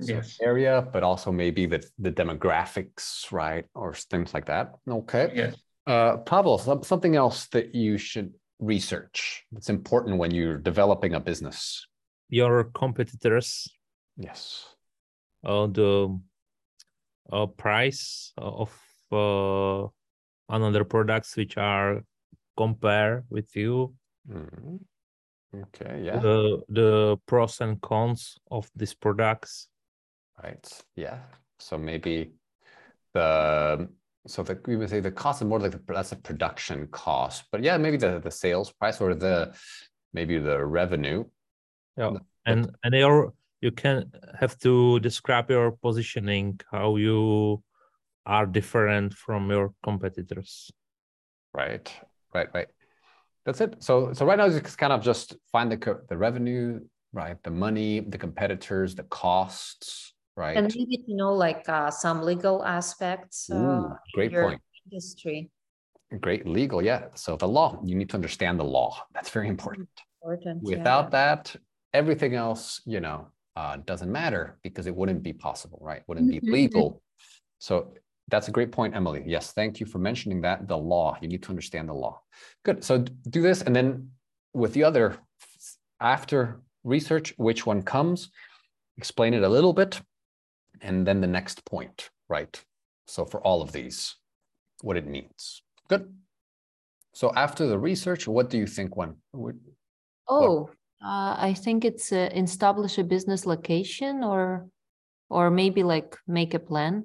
[0.00, 0.36] So Yes.
[0.40, 3.64] Area, but also maybe the, the demographics, right?
[3.74, 4.72] Or things like that.
[4.88, 5.32] Okay.
[5.34, 5.56] Yes.
[5.86, 9.44] Uh, Pavel, some, something else that you should research.
[9.56, 11.86] It's important when you're developing a business.
[12.28, 13.66] Your competitors,
[14.18, 14.66] Yes.
[15.46, 16.20] uh, the
[17.32, 18.70] uh, price of
[19.10, 19.88] uh,
[20.48, 22.02] another products which are
[22.58, 23.94] compare with you,
[24.28, 24.80] Mhm.
[25.54, 26.02] Okay.
[26.04, 26.20] Yeah.
[26.20, 29.68] the the pros and cons of these products.
[30.42, 30.66] Right.
[30.96, 31.18] Yeah.
[31.58, 32.32] So maybe
[33.14, 33.88] the
[34.26, 37.44] so the we would say the cost is more like the, that's a production cost,
[37.50, 39.54] but yeah, maybe the the sales price or the
[40.12, 41.24] maybe the revenue.
[41.96, 47.62] Yeah, and and your you can have to describe your positioning, how you
[48.26, 50.70] are different from your competitors.
[51.54, 51.88] Right.
[52.34, 52.48] Right.
[52.54, 52.68] Right.
[53.44, 53.76] That's it.
[53.82, 56.80] So so right now it's kind of just find the the revenue,
[57.12, 57.42] right?
[57.42, 60.56] The money, the competitors, the costs, right?
[60.56, 63.48] And maybe to know like uh, some legal aspects.
[63.50, 64.60] Uh, in great point.
[64.90, 65.50] Industry.
[66.20, 67.08] Great legal, yeah.
[67.14, 68.96] So the law, you need to understand the law.
[69.12, 69.88] That's very important.
[70.22, 70.62] Important.
[70.64, 70.78] yeah.
[70.78, 71.54] Without that,
[71.92, 76.02] everything else, you know, uh, doesn't matter because it wouldn't be possible, right?
[76.06, 76.52] Wouldn't be Mhm.
[76.52, 77.02] legal.
[77.58, 77.92] So
[78.28, 79.22] that's a great point, Emily.
[79.26, 80.68] Yes, thank you for mentioning that.
[80.68, 82.20] The law, you need to understand the law.
[82.64, 82.84] Good.
[82.84, 82.98] So
[83.30, 84.10] do this, and then
[84.54, 85.16] with the other,
[86.00, 88.30] after research, which one comes,
[88.96, 90.00] explain it a little bit,
[90.80, 92.60] and then the next point, right?
[93.06, 94.14] So for all of these,
[94.82, 95.62] what it means.
[95.88, 96.12] Good.
[97.14, 99.58] So after the research, what do you think one would
[100.28, 100.68] Oh,
[101.02, 104.68] uh, I think it's uh, establish a business location or,
[105.30, 107.04] or maybe like make a plan.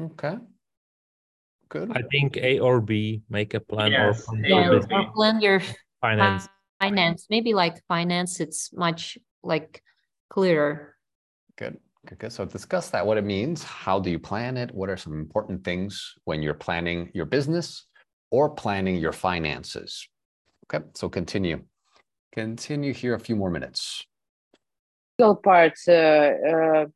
[0.00, 0.36] Okay.
[1.68, 1.90] Good.
[1.92, 4.94] I think A or B, make a plan or Yes, plan your or business B.
[4.96, 5.60] Or plan your
[6.00, 6.48] finance.
[6.80, 9.82] finance, maybe like finance, it's much like
[10.30, 10.96] clearer.
[11.56, 11.78] Good.
[12.06, 12.18] Good.
[12.18, 12.32] Good.
[12.32, 13.62] So discuss that, what it means.
[13.62, 14.74] How do you plan it?
[14.74, 17.86] What are some important things when you're planning your business
[18.30, 20.08] or planning your finances?
[20.72, 20.84] Okay.
[20.94, 21.62] So continue.
[22.32, 24.06] Continue here a few more minutes.
[25.18, 26.86] legal parts, uh, uh,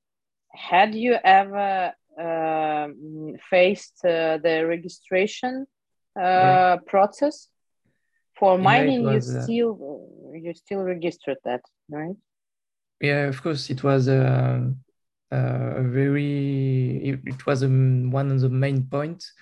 [0.52, 5.66] had you ever um, faced uh, the registration
[6.16, 6.77] uh, Yeah.
[6.87, 7.48] process?
[8.38, 12.16] For Yeah, mining, you was, uh, still you still registered that, right?
[13.00, 14.61] Yeah, of course, it was uh,
[15.33, 19.33] uh, a very, it, it was um, one of the main points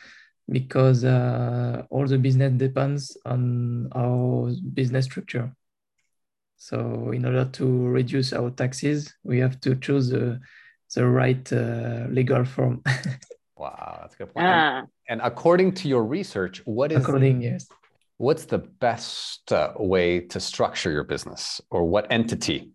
[0.49, 5.55] because uh, all the business depends on our business structure.
[6.57, 10.41] So in order to reduce our taxes, we have to choose the,
[10.94, 12.83] the right uh, legal form.
[13.57, 14.48] Wow, that's a good point.
[14.48, 17.68] And, Ah, and according to your research, what is According, yes.
[18.18, 22.70] what's the best uh, way to structure your business or what entity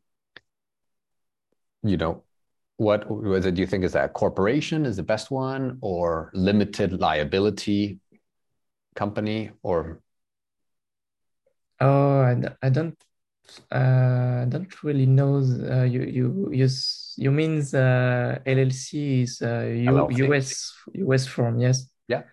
[1.84, 2.24] you know
[2.78, 6.30] what was it do you think is that a corporation is the best one or
[6.34, 8.00] limited liability
[8.96, 10.02] company or
[11.80, 12.98] Oh, I, d- I don't,
[13.72, 15.38] uh, I don't really know.
[15.38, 21.60] Uh, you you you s- you mean uh, LLC is uh, U, US US form,
[21.60, 21.90] yes.
[22.08, 22.24] Yeah.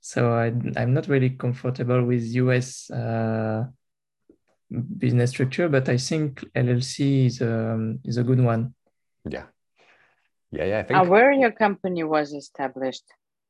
[0.00, 0.46] So I
[0.76, 3.64] I'm not really comfortable with US uh,
[4.70, 8.74] business structure, but I think LLC is um, is a good one
[9.30, 9.46] yeah
[10.50, 13.04] yeah yeah i think ah, where your company was established?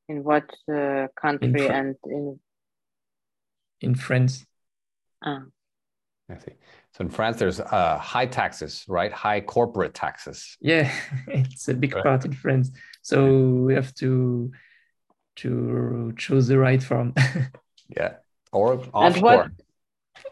[0.09, 2.41] In what uh, country Fr- and in?
[3.81, 4.47] in France.
[5.23, 5.45] Ah,
[6.31, 6.53] i see
[6.93, 10.91] so in france there's uh, high taxes right high corporate taxes Yeah,
[11.29, 12.05] it's a big Right.
[12.05, 12.71] part in France.
[13.03, 13.17] So
[13.67, 14.51] we have to
[15.37, 17.15] to choose the right form.
[17.99, 18.13] yeah
[18.53, 19.51] or And offshore what-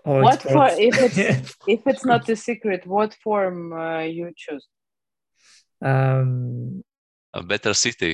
[0.04, 1.40] Or What for- if it's- Yeah.
[1.74, 4.64] if it's not a secret, what form uh, you choose?
[5.80, 6.82] Um,
[7.32, 8.12] A better city.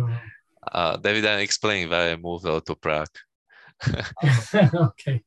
[0.00, 0.18] Uh,
[0.72, 3.16] Uh, David, I explained why I moved out to Prague.
[4.88, 5.22] okay.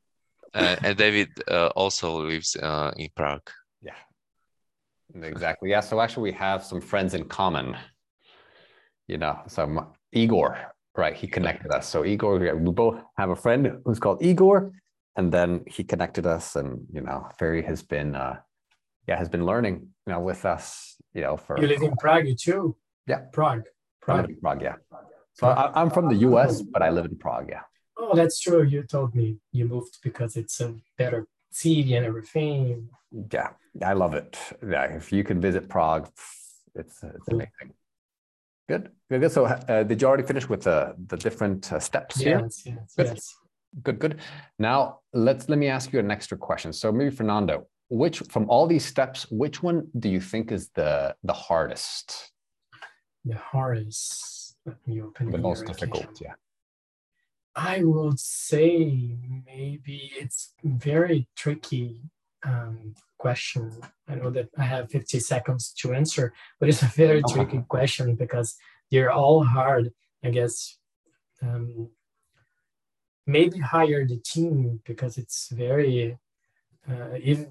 [0.54, 3.50] Uh, and David uh, also lives uh, in Prague.
[3.82, 3.94] yeah
[5.24, 7.76] exactly yeah so actually we have some friends in common
[9.06, 10.56] you know so m- igor
[10.96, 14.70] right he connected us so igor we we both have a friend who's called igor
[15.16, 18.36] and then he connected us and you know ferry has been uh
[19.08, 22.28] yeah has been learning you know with us you know for You live in Prague
[22.36, 22.76] too?
[23.06, 23.20] Yeah.
[23.32, 23.64] Prague.
[24.02, 24.30] Prague.
[24.42, 24.76] prague yeah
[25.32, 27.64] so I, i'm from the us but i live in prague yeah
[27.98, 28.62] Oh, that's true.
[28.62, 32.88] You told me you moved because it's a better city and everything.
[33.32, 33.50] Yeah,
[33.82, 34.38] I love it.
[34.66, 36.08] Yeah, if you can visit Prague,
[36.74, 37.74] it's it's amazing.
[38.68, 39.32] Good, good, good.
[39.32, 42.40] So, uh, did you already finish with the the different uh, steps here?
[42.42, 43.06] Yes, yes, Good.
[43.06, 43.34] yes.
[43.82, 44.20] Good, good.
[44.58, 46.72] Now let's let me ask you an extra question.
[46.72, 51.14] So maybe Fernando, which from all these steps, which one do you think is the
[51.24, 52.32] the hardest,
[53.24, 54.56] The hardest.
[54.66, 55.72] Let me open the most again.
[55.74, 56.20] difficult?
[56.20, 56.34] Yeah.
[57.58, 62.02] I would say maybe it's very tricky
[62.46, 63.72] um, question.
[64.06, 68.14] I know that I have 50 seconds to answer, but it's a very tricky question
[68.14, 68.56] because
[68.92, 69.92] they're all hard.
[70.22, 70.78] I guess
[71.42, 71.88] um,
[73.26, 76.16] maybe hire the team because it's very,
[76.88, 77.44] uh, if,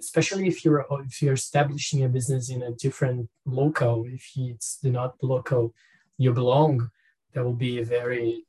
[0.00, 4.06] especially if you're if you're establishing a business in a different local.
[4.06, 5.72] If it's not local
[6.18, 6.90] you belong,
[7.32, 8.44] that will be a very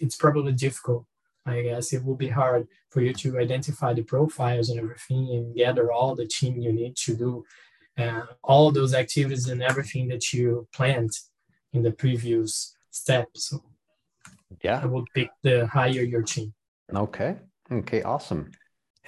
[0.00, 1.04] it's probably difficult.
[1.46, 5.54] I guess it will be hard for you to identify the profiles and everything and
[5.54, 7.44] gather all the team you need to do
[7.98, 11.10] uh, all those activities and everything that you planned
[11.72, 13.28] in the previous step.
[13.34, 13.64] So
[14.62, 14.86] yeah, I Yeah.
[14.86, 16.52] will pick the higher your team.
[16.94, 17.36] Okay.
[17.70, 18.02] Okay.
[18.02, 18.50] Awesome.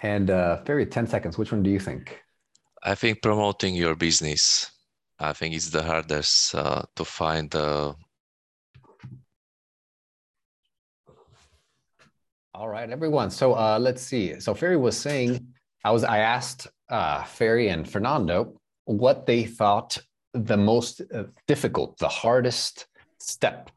[0.02, 1.38] And uh, Ferry, ten seconds.
[1.38, 2.18] Which one do you think?
[2.82, 4.70] I think promoting your business,
[5.18, 7.92] I think it's the hardest uh, to find uh,
[12.60, 13.30] All right, everyone.
[13.30, 14.38] So uh, let's see.
[14.38, 15.46] So Ferry was saying,
[15.82, 19.96] I was I asked uh, Ferry and Fernando what they thought
[20.34, 22.86] the most uh, difficult, the hardest
[23.18, 23.70] step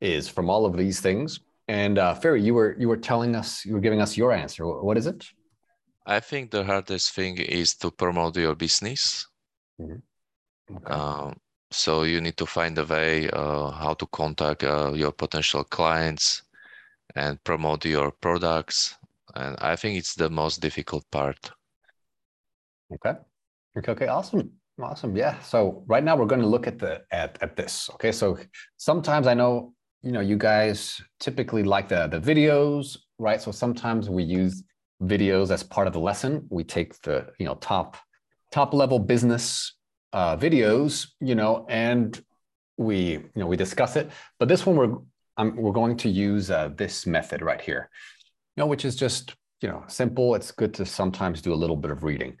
[0.00, 1.38] is from all of these things.
[1.68, 4.66] And uh, Ferry, you were you were telling us, you were giving us your answer.
[4.66, 5.24] What is it?
[6.04, 9.28] I think the hardest thing is to promote your business.
[9.80, 10.00] Okay.
[10.86, 11.36] Um,
[11.70, 16.42] so you need to find a way uh, how to contact uh, your potential clients
[17.16, 18.96] and promote your products.
[19.34, 21.52] And I think it's the most difficult part.
[22.92, 23.18] Okay.
[23.78, 23.92] Okay.
[23.92, 24.06] Okay.
[24.06, 24.50] Awesome.
[24.82, 25.16] Awesome.
[25.16, 25.38] Yeah.
[25.40, 27.90] So right now we're going to look at the at at this.
[27.94, 28.12] Okay.
[28.12, 28.38] So
[28.76, 33.40] sometimes I know you know you guys typically like the the videos, right?
[33.40, 34.62] So sometimes we use
[35.02, 36.46] videos as part of the lesson.
[36.50, 37.96] We take the you know top
[38.50, 39.76] top level business
[40.12, 42.20] uh, videos, you know, and
[42.76, 44.10] we you know we discuss it.
[44.38, 44.96] But this one we're
[45.36, 47.88] um, we're going to use uh, this method right here,
[48.56, 50.34] you know, which is just you know simple.
[50.34, 52.36] It's good to sometimes do a little bit of reading.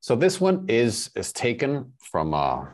[0.00, 2.66] So this one is is taken from uh,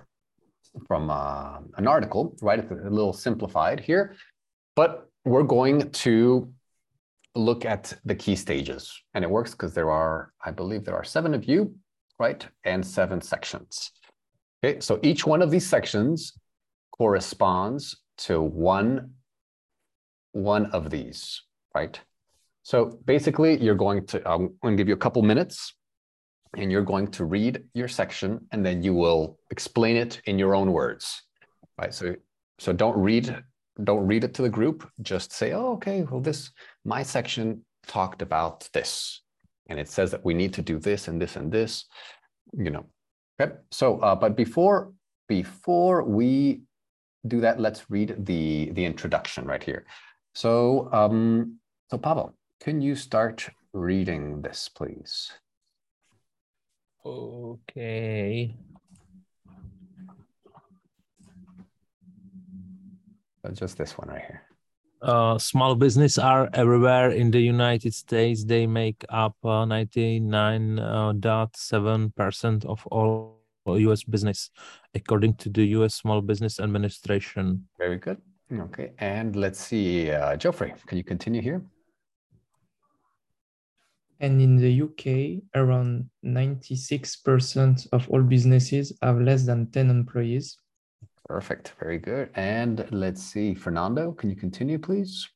[0.87, 2.59] from uh, an article, right?
[2.59, 4.16] It's a little simplified here,
[4.77, 6.53] but we're going to
[7.35, 11.05] look at the key stages, and it works because there are, I believe, there are
[11.05, 11.74] seven of you,
[12.18, 13.90] right, and seven sections.
[14.62, 16.33] Okay, so each one of these sections
[16.96, 19.11] corresponds to one
[20.35, 21.42] one of these,
[21.75, 21.99] right?
[22.62, 25.75] So basically, you're going to I'm going to give you a couple minutes
[26.57, 30.55] and you're going to read your section and then you will explain it in your
[30.55, 31.23] own words.
[31.79, 32.14] Right so
[32.59, 33.42] so don't read
[33.83, 34.88] don't read it to the group.
[35.03, 36.51] Just say oh okay well this
[36.85, 39.23] my section talked about this
[39.68, 41.85] and it says that we need to do this and this and this
[42.57, 42.87] you know.
[43.40, 44.92] Okay so uh, but before
[45.29, 46.62] before we
[47.27, 49.85] do that let's read the the introduction right here
[50.35, 51.59] so um
[51.90, 55.33] so Pavel can you start reading this please
[57.07, 58.57] Okay.
[63.44, 64.40] Uh, just this one right here
[65.05, 68.40] Uh, small business are everywhere in the United States.
[68.40, 70.81] They make up uh, 99.7%
[72.64, 73.37] of all
[73.68, 74.49] US business,
[74.97, 77.68] according to the US Small Business Administration.
[77.77, 78.16] Very good.
[78.52, 81.62] Okay, and let's see, uh, Geoffrey, can you continue here?
[84.20, 90.59] And in the UK, around 96% of all businesses have less than 10 employees.
[91.26, 92.30] Perfect, very good.
[92.35, 95.28] And let's see, Fernando, can you continue, please?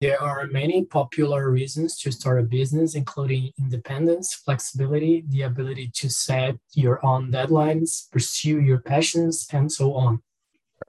[0.00, 6.08] There are many popular reasons to start a business, including independence, flexibility, the ability to
[6.08, 10.22] set your own deadlines, pursue your passions, and so on.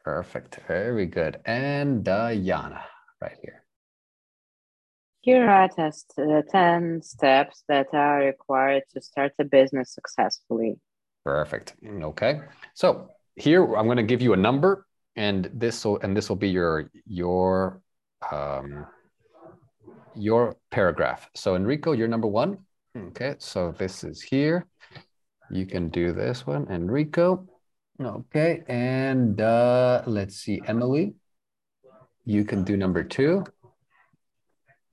[0.09, 1.39] Perfect, very good.
[1.45, 2.83] And Diana,
[3.21, 3.63] right here.
[5.21, 10.79] Here are test, uh, 10 steps that are required to start a business successfully.
[11.23, 11.75] Perfect.
[11.85, 12.41] Okay.
[12.73, 16.41] So here I'm going to give you a number, and this will and this will
[16.47, 17.79] be your your
[18.31, 18.87] um,
[20.15, 21.29] your paragraph.
[21.35, 22.57] So Enrico, you're number one.
[22.97, 23.35] Okay.
[23.37, 24.65] So this is here.
[25.51, 27.48] You can do this one, Enrico.
[27.99, 28.63] Okay.
[28.67, 31.15] And uh, let's see, Emily.
[32.25, 33.43] You can do number two.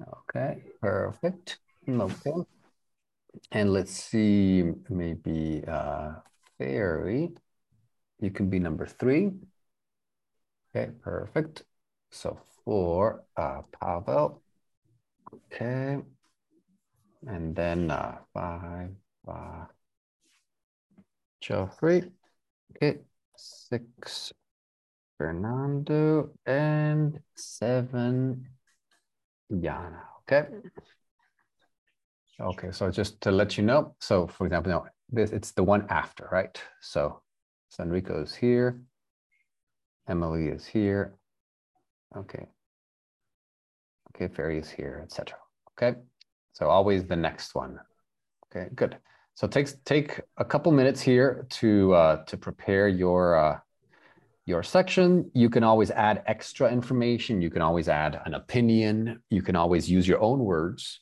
[0.00, 0.62] Okay.
[0.80, 1.58] Perfect.
[1.88, 2.32] Okay.
[3.52, 6.14] And let's see, maybe uh,
[6.58, 7.30] Ferry,
[8.18, 9.30] you can be number three.
[10.74, 11.64] Okay, perfect.
[12.10, 14.42] So for uh, Pavel,
[15.34, 15.98] okay.
[17.26, 18.90] And then uh, five,
[19.24, 19.66] five,
[21.40, 22.10] Geoffrey,
[22.76, 22.98] okay,
[23.36, 24.32] six,
[25.18, 28.46] Fernando, and seven,
[29.50, 30.48] Yana, okay?
[32.38, 35.86] Okay, so just to let you know, so for example, no, this it's the one
[35.88, 36.60] after, right?
[36.80, 37.22] So
[37.80, 38.80] Enrico is here,
[40.08, 41.14] Emily is here,
[42.16, 42.46] okay.
[44.14, 45.36] Okay, Ferry is here, etc.
[45.72, 45.98] Okay,
[46.52, 47.78] so always the next one.
[48.46, 48.96] Okay, good.
[49.36, 53.58] So take take a couple minutes here to uh, to prepare your uh,
[54.46, 55.30] your section.
[55.34, 57.42] You can always add extra information.
[57.42, 59.22] You can always add an opinion.
[59.28, 61.00] You can always use your own words.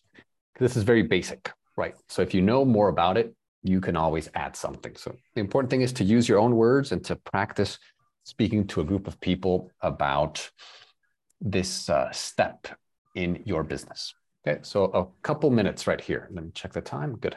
[0.58, 1.94] This is very basic, right?
[2.08, 3.32] So if you know more about it,
[3.62, 4.96] you can always add something.
[4.96, 7.78] So the important thing is to use your own words and to practice
[8.24, 10.50] speaking to a group of people about
[11.40, 12.66] this uh, step
[13.14, 14.12] in your business.
[14.44, 16.28] Okay, so a couple minutes right here.
[16.32, 17.16] Let me check the time.
[17.16, 17.36] Good.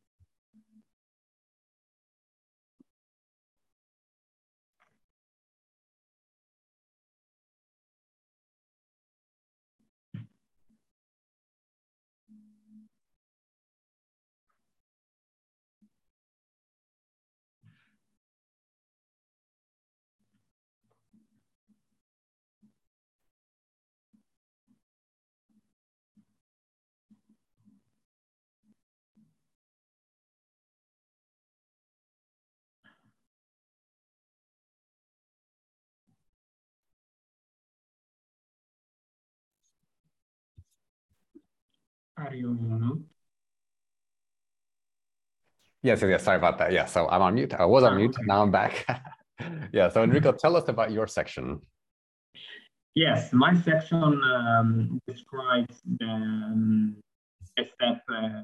[42.21, 43.03] Are you?
[45.81, 46.23] Yes, yes, yes.
[46.23, 46.71] Sorry about that.
[46.71, 47.53] Yeah, so I'm on mute.
[47.55, 48.15] I was on Ah, mute.
[48.27, 48.85] Now I'm back.
[49.73, 49.89] yeah.
[49.89, 51.61] So Enrico, tell us about your section.
[52.93, 56.97] Yes, my section um, describes the um,
[57.49, 58.43] step uh,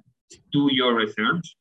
[0.52, 1.56] do your research.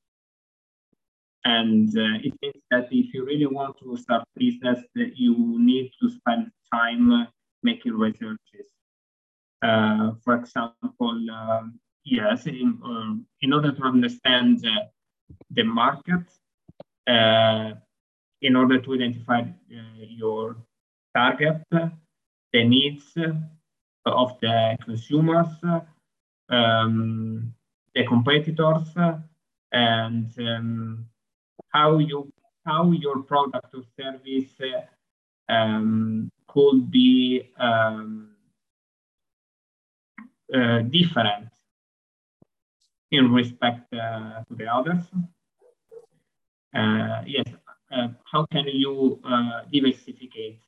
[1.44, 5.92] And uh, it means that if you really want to start business, that you need
[6.00, 7.28] to spend time
[7.62, 8.66] making researches.
[9.60, 14.84] Uh, for example, um, yes, in, um, in order to understand uh,
[15.50, 16.24] the market,
[17.06, 17.72] uh,
[18.40, 20.56] in order to identify uh, your
[21.14, 23.12] target, the needs
[24.06, 25.48] of the consumers,
[26.48, 27.52] um,
[27.94, 28.88] the competitors,
[29.72, 31.06] and um,
[31.72, 32.32] how you
[32.64, 38.30] how your product or service uh, um, could be um,
[40.52, 41.48] uh, different
[43.10, 45.04] in respect uh, to the others.
[46.74, 47.46] Uh, yes,
[47.90, 50.58] uh, how can you uh, diversificate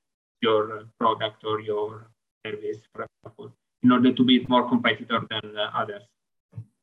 [0.40, 2.10] your product or your
[2.46, 6.02] service, for example, in order to be more competitive than uh, others?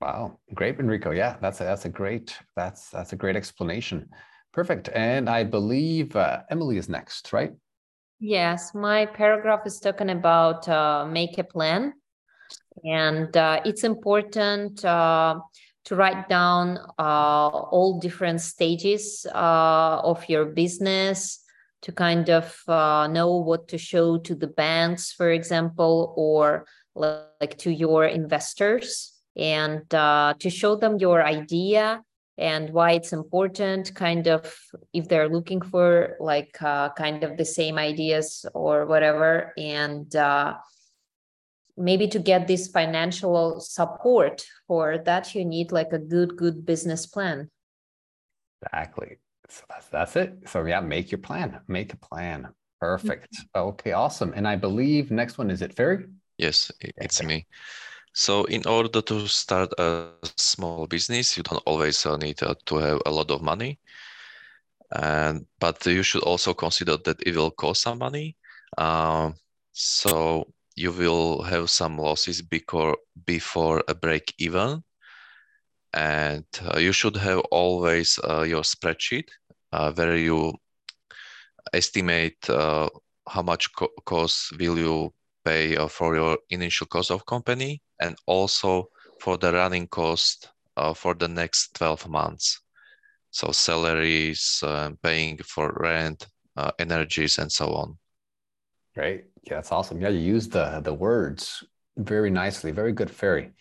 [0.01, 1.11] Wow, great, Enrico.
[1.11, 4.09] Yeah, that's a, that's a great that's that's a great explanation.
[4.53, 4.89] Perfect.
[4.93, 7.53] And I believe uh, Emily is next, right?
[8.19, 11.93] Yes, my paragraph is talking about uh, make a plan.
[12.83, 15.39] And uh, it's important uh,
[15.85, 21.39] to write down uh, all different stages uh, of your business
[21.83, 26.65] to kind of uh, know what to show to the banks, for example, or
[26.95, 32.01] like to your investors, and uh, to show them your idea
[32.37, 34.53] and why it's important kind of
[34.93, 39.53] if they're looking for like uh, kind of the same ideas or whatever.
[39.57, 40.55] And uh,
[41.77, 47.05] maybe to get this financial support for that you need like a good good business
[47.05, 47.49] plan.
[48.61, 49.19] Exactly.
[49.49, 50.49] So that's, that's it.
[50.49, 51.59] So yeah make your plan.
[51.67, 52.49] Make a plan.
[52.79, 53.33] Perfect.
[53.33, 53.67] Mm-hmm.
[53.69, 54.33] okay awesome.
[54.35, 56.05] And i believe next one is it Ferry?
[56.37, 57.45] yes it's me.
[58.13, 60.07] So in order to start a
[60.37, 63.77] small business, you don't always uh, need uh, to have a lot of money.
[64.91, 68.37] And but you should also consider that it will cost some money.
[68.77, 69.31] Uh,
[69.73, 74.83] so you will have some losses before before a break even.
[75.93, 79.29] And uh, you should have always uh, your spreadsheet
[79.71, 80.53] uh, where you
[81.73, 85.13] estimate how much co cost will you
[85.45, 91.13] pay for your initial cost of company and also for the running cost uh, for
[91.15, 92.61] the next 12 months.
[93.31, 97.97] So salaries, uh, paying for rent, uh, energies, and so on.
[98.95, 99.25] Great.
[99.43, 99.99] Yeah, that's awesome.
[100.01, 101.63] Yeah, you use the the words
[101.97, 102.71] very nicely.
[102.71, 103.51] Very good, Ferry.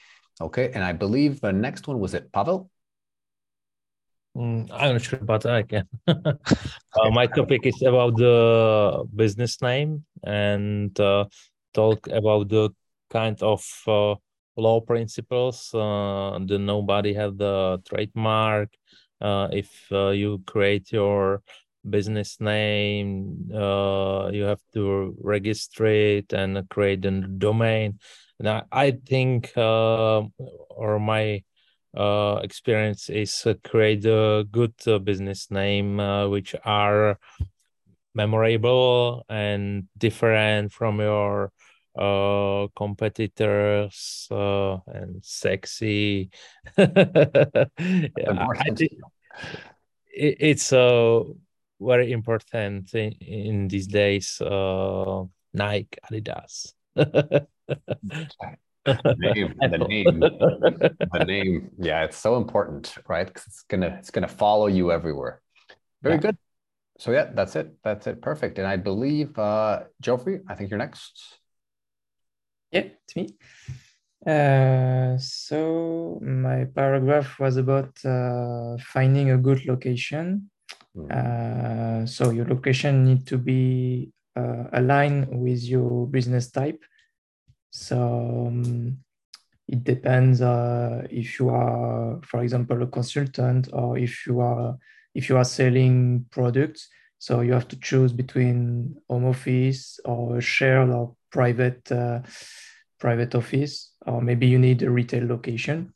[0.41, 2.71] Okay, and I believe the next one was it Pavel.
[4.37, 5.89] Mm, I'm not sure about that again.
[6.07, 11.27] uh, my topic is about the business name and uh,
[11.73, 12.71] talk about the
[13.11, 14.15] kind of uh,
[14.57, 15.73] law principles.
[15.75, 18.71] Uh, the nobody have the trademark.
[19.21, 21.43] Uh, if uh, you create your
[21.89, 27.99] business name, uh, you have to register it and create a domain.
[28.39, 30.23] And I, I think, uh,
[30.71, 31.43] or my
[31.97, 37.19] uh, experience is uh, create a good uh, business name uh, which are
[38.15, 41.53] memorable and different from your
[41.99, 46.31] uh, competitors uh, and sexy.
[46.79, 46.91] yeah,
[50.15, 51.23] it, it's uh,
[51.81, 54.41] very important in, in these days.
[54.41, 56.73] Uh, Nike, Adidas.
[56.95, 57.47] the
[58.85, 61.71] name, the name, the name.
[61.79, 63.29] Yeah, it's so important, right?
[63.29, 65.41] It's gonna, it's gonna follow you everywhere.
[66.03, 66.21] Very yeah.
[66.21, 66.39] good.
[66.99, 67.75] So yeah, that's it.
[67.83, 68.23] That's it.
[68.23, 68.59] Perfect.
[68.59, 71.39] And I believe, uh, Geoffrey, I think you're next.
[72.71, 73.37] Yeah, it's me.
[74.27, 80.51] Uh, so my paragraph was about uh, finding a good location.
[80.95, 81.07] Hmm.
[81.11, 86.83] Uh, so your location need to be uh, aligned with your business type.
[87.71, 88.99] So um,
[89.67, 94.79] it depends uh, if you are, for example, a consultant or if you are
[95.15, 96.89] if you are selling products.
[97.19, 102.21] So you have to choose between home office or shared or private uh,
[103.01, 105.93] private office, or maybe you need a retail location.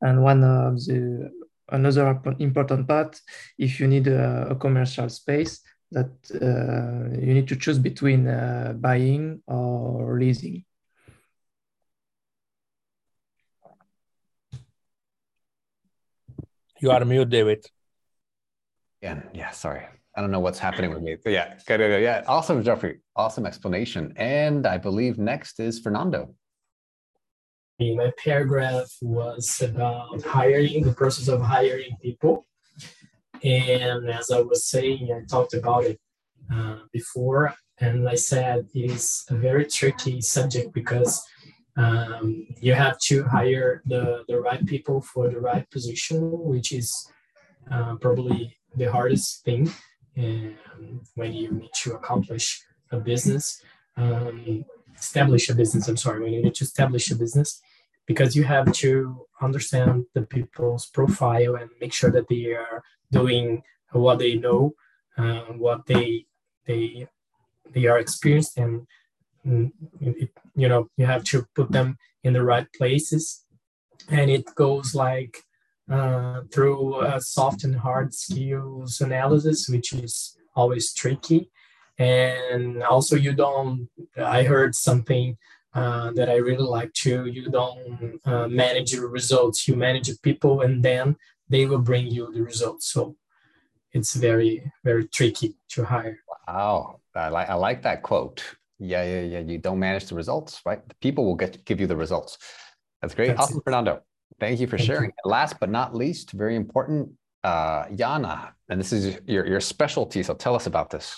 [0.00, 1.30] And one of the
[1.72, 3.20] another important part,
[3.58, 5.60] if you need a, a commercial space,
[5.90, 10.64] that uh, you need to choose between uh, buying or leasing.
[16.80, 17.64] You are mute, David.
[19.00, 19.84] Yeah, yeah, sorry.
[20.16, 21.16] I don't know what's happening with me.
[21.22, 22.22] But yeah, good, good, yeah.
[22.26, 23.00] Awesome, Jeffrey.
[23.16, 24.12] Awesome explanation.
[24.16, 26.34] And I believe next is Fernando.
[27.80, 32.46] My paragraph was about hiring, the process of hiring people.
[33.42, 35.98] And as I was saying, I talked about it
[36.52, 41.20] uh, before, and I said it is a very tricky subject because
[41.76, 47.10] um, you have to hire the, the right people for the right position, which is
[47.70, 49.72] uh, probably the hardest thing
[50.16, 50.56] and
[51.14, 53.62] when you need to accomplish a business,
[53.96, 54.64] um,
[55.04, 55.88] establish a business.
[55.88, 57.50] I'm sorry, we you need to establish a business,
[58.10, 58.90] because you have to
[59.46, 62.78] understand the people's profile and make sure that they are
[63.18, 63.46] doing
[64.04, 64.62] what they know,
[65.20, 66.08] uh, what they
[66.68, 67.06] they
[67.74, 68.74] they are experienced, and
[69.46, 69.70] mm,
[70.60, 71.88] you know you have to put them
[72.26, 73.22] in the right places,
[74.16, 75.34] and it goes like
[75.96, 76.82] uh, through
[77.36, 80.14] soft and hard skills analysis, which is
[80.54, 81.40] always tricky.
[81.98, 85.36] And also, you don't, I heard something
[85.74, 87.26] uh, that I really like too.
[87.26, 91.16] You don't uh, manage your results, you manage the people, and then
[91.48, 92.90] they will bring you the results.
[92.92, 93.16] So
[93.92, 96.18] it's very, very tricky to hire.
[96.48, 97.00] Wow.
[97.14, 98.42] I like, I like that quote.
[98.78, 99.38] Yeah, yeah, yeah.
[99.40, 100.80] You don't manage the results, right?
[100.88, 102.38] The people will get give you the results.
[103.00, 103.28] That's great.
[103.28, 103.64] That's awesome, it.
[103.64, 104.02] Fernando.
[104.40, 104.94] Thank you for Thank you.
[104.94, 105.12] sharing.
[105.24, 107.12] Last but not least, very important,
[107.44, 110.22] uh, Jana, and this is your your specialty.
[110.24, 111.16] So tell us about this.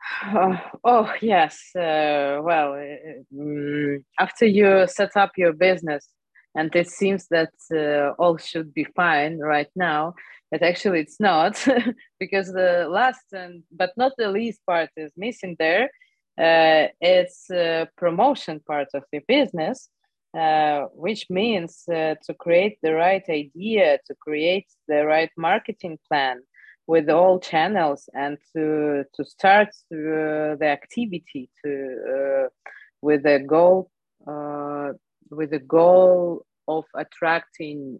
[0.84, 1.58] Oh yes.
[1.76, 6.08] Uh, well, uh, mm, after you set up your business,
[6.54, 10.14] and it seems that uh, all should be fine right now,
[10.50, 11.64] but actually it's not,
[12.20, 15.90] because the last and but not the least part is missing there.
[16.40, 19.88] Uh, it's uh, promotion part of the business,
[20.94, 26.40] which means to create the right idea, to create the right marketing plan
[26.88, 31.70] with all channels and to to start uh, the activity to
[32.14, 32.48] uh,
[33.02, 33.90] with a goal
[34.26, 34.92] uh,
[35.30, 37.98] with the goal of attracting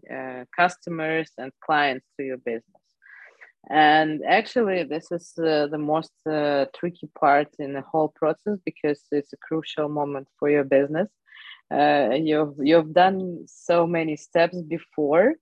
[0.54, 2.82] customers and clients to your business.
[3.70, 9.00] And actually this is uh, the most uh, tricky part in the whole process because
[9.10, 11.08] it's a crucial moment for your business.
[11.70, 15.34] Uh, you've you've done so many steps before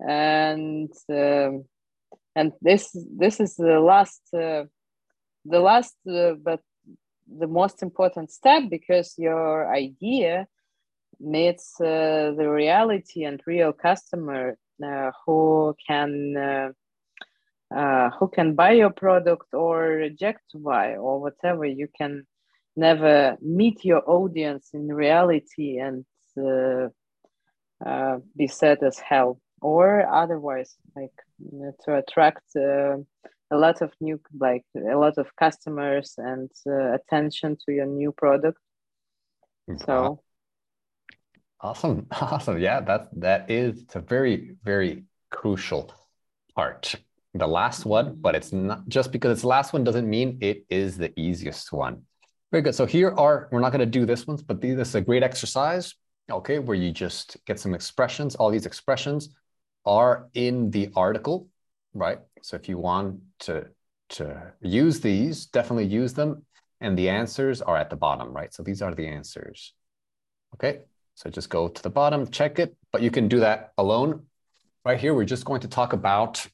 [0.00, 1.64] and um,
[2.34, 4.64] and this this is the last uh,
[5.44, 6.60] the last uh, but
[7.26, 10.46] the most important step because your idea
[11.20, 16.70] meets uh, the reality and real customer uh, who can uh,
[17.74, 21.64] uh, who can buy your product or reject to buy or whatever.
[21.64, 22.26] You can
[22.76, 26.04] never meet your audience in reality and
[28.36, 31.18] be sad as hell or otherwise like
[31.84, 32.96] to attract uh,
[33.50, 38.12] a lot of new like a lot of customers and uh, attention to your new
[38.12, 38.58] product
[39.86, 40.20] so
[41.62, 42.58] Awesome, awesome.
[42.58, 45.92] Yeah, that that is it's a very very crucial
[46.54, 46.94] part.
[47.34, 50.66] The last one, but it's not just because it's the last one doesn't mean it
[50.68, 52.02] is the easiest one.
[52.50, 52.74] Very good.
[52.74, 55.22] So here are we're not going to do this ones, but this is a great
[55.22, 55.94] exercise.
[56.30, 58.34] Okay, where you just get some expressions.
[58.34, 59.30] All these expressions
[59.84, 61.48] are in the article,
[61.94, 62.18] right?
[62.42, 63.66] So if you want to
[64.10, 66.44] to use these, definitely use them.
[66.80, 68.52] And the answers are at the bottom, right?
[68.52, 69.72] So these are the answers.
[70.54, 70.80] Okay,
[71.14, 74.26] so just go to the bottom, check it, but you can do that alone.
[74.84, 76.46] Right here, we're just going to talk about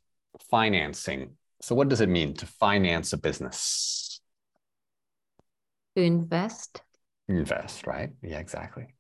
[0.50, 1.30] financing.
[1.62, 4.20] So what does it mean to finance a business?
[5.96, 6.82] To invest.
[7.26, 8.10] Invest, right?
[8.22, 8.94] Yeah, exactly.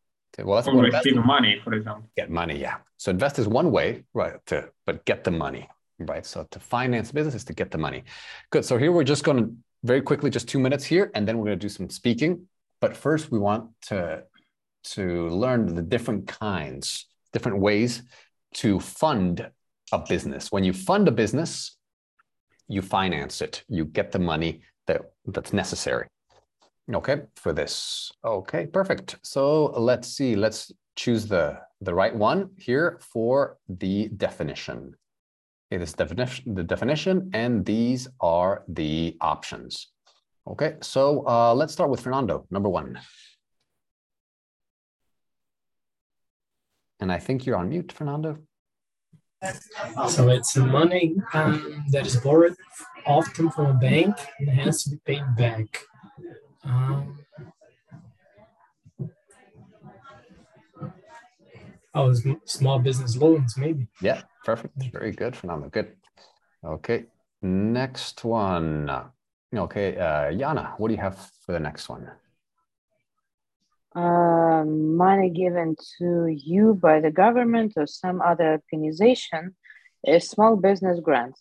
[0.44, 2.08] Well, that's Or receive money, for example.
[2.16, 2.58] get money.
[2.58, 2.76] Yeah.
[2.96, 4.34] So invest is one way, right?
[4.46, 5.68] To but get the money,
[5.98, 6.24] right?
[6.24, 8.04] So to finance business is to get the money.
[8.50, 8.64] Good.
[8.64, 9.52] So here we're just going to
[9.84, 12.48] very quickly, just two minutes here, and then we're going to do some speaking.
[12.80, 14.24] But first, we want to
[14.94, 18.02] to learn the different kinds, different ways
[18.54, 19.50] to fund
[19.92, 20.50] a business.
[20.52, 21.76] When you fund a business,
[22.68, 23.64] you finance it.
[23.68, 26.06] You get the money that that's necessary.
[26.92, 28.10] Okay, for this.
[28.24, 29.16] Okay, perfect.
[29.22, 30.36] So let's see.
[30.36, 34.94] Let's choose the the right one here for the definition.
[35.70, 39.88] It is definition the definition, and these are the options.
[40.46, 42.98] Okay, so uh, let's start with Fernando, number one.
[47.00, 48.38] And I think you're on mute, Fernando.
[50.08, 52.56] So it's money um, that is borrowed
[53.06, 55.68] often from a bank and has to be paid back.
[56.68, 57.18] Um,
[61.94, 62.12] oh,
[62.44, 63.88] small business loans, maybe.
[64.02, 64.74] Yeah, perfect.
[64.92, 65.70] Very good, Phenomenal.
[65.70, 65.96] Good.
[66.64, 67.06] Okay,
[67.42, 68.90] next one.
[69.54, 72.10] Okay, uh, Jana, what do you have for the next one?
[73.94, 79.56] uh, money given to you by the government or some other organization
[80.04, 81.40] is small business grants.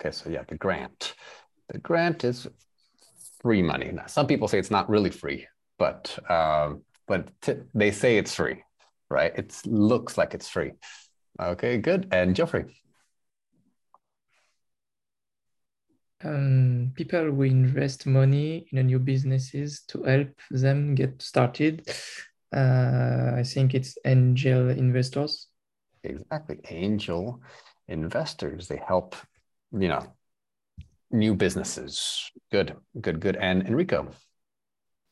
[0.00, 1.14] Okay, so yeah, the grant.
[1.68, 2.46] The grant is
[3.42, 3.90] free money.
[3.92, 5.46] Now, some people say it's not really free,
[5.78, 8.62] but um, but t- they say it's free,
[9.10, 9.32] right?
[9.36, 10.72] It looks like it's free.
[11.40, 12.08] Okay, good.
[12.12, 12.64] And Geoffrey,
[16.24, 21.88] Um, people will invest money in a new businesses to help them get started.
[22.52, 25.46] Uh, I think it's angel investors.
[26.02, 26.58] exactly.
[26.70, 27.40] Angel
[27.86, 28.66] investors.
[28.68, 29.14] They help,
[29.72, 30.12] you know,
[31.10, 32.30] new businesses.
[32.50, 33.36] Good, good, good.
[33.36, 34.10] And Enrico.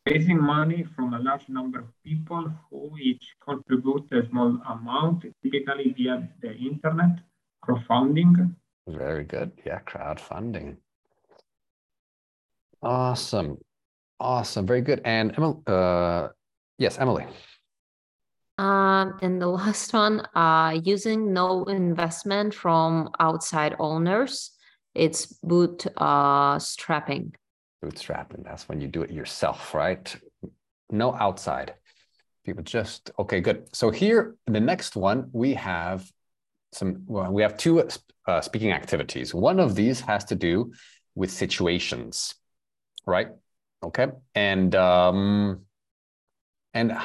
[0.07, 5.95] Raising money from a large number of people who each contribute a small amount, typically
[5.97, 7.19] via the internet,
[7.65, 8.55] crowdfunding.
[8.87, 9.51] Very good.
[9.65, 10.77] Yeah, crowdfunding.
[12.83, 13.59] Awesome.
[14.21, 14.67] Awesome.
[14.67, 15.01] Very good.
[15.05, 16.29] And Emily, uh,
[16.79, 17.27] yes, Emily.
[18.59, 24.53] Um, and the last one, uh, using no investment from outside owners,
[24.97, 27.35] it's boot uh, bootstrapping.
[27.85, 28.45] bootstrapping.
[28.45, 30.15] That's when you do it yourself, right?
[30.91, 31.75] No outside.
[32.45, 33.69] People just okay, good.
[33.73, 36.11] So here, the next one, we have
[36.73, 37.03] some.
[37.07, 37.87] Well, we have two
[38.27, 39.35] uh, speaking activities.
[39.35, 40.73] One of these has to do
[41.15, 42.35] with situations,
[43.07, 43.29] right?
[43.85, 45.63] Okay, and um,
[46.73, 46.97] and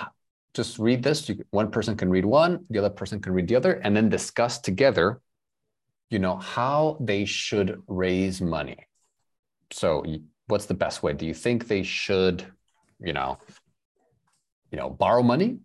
[0.54, 1.28] just read this.
[1.28, 4.10] You, one person can read one, the other person can read the other, and then
[4.10, 5.22] discuss together.
[6.12, 8.78] You know how they should raise money.
[9.72, 10.03] So,
[10.47, 11.14] what's the best way?
[11.14, 12.45] Do you think they should,
[12.99, 13.39] you know,
[14.72, 15.59] you know, borrow money,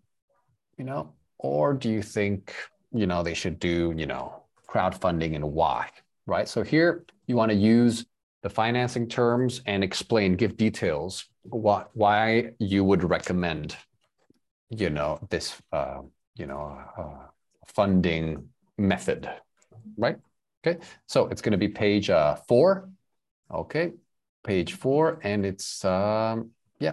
[0.78, 2.54] you know, or do you think,
[2.92, 5.88] you know, they should do, you know, crowdfunding and why,
[6.26, 6.48] right?
[6.48, 8.06] So here you want to use
[8.42, 13.76] the financing terms and explain, give details what why you would recommend,
[14.70, 16.02] you know, this, uh,
[16.36, 17.26] you know, uh,
[17.66, 19.28] funding method,
[19.96, 20.18] right?
[20.66, 22.88] Okay, so it's going to be page uh, four.
[23.52, 23.92] Okay,
[24.42, 26.50] page four, and it's um,
[26.80, 26.92] yeah,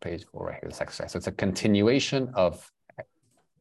[0.00, 0.68] page four right here.
[0.68, 1.12] This exercise.
[1.12, 2.68] So it's a continuation of,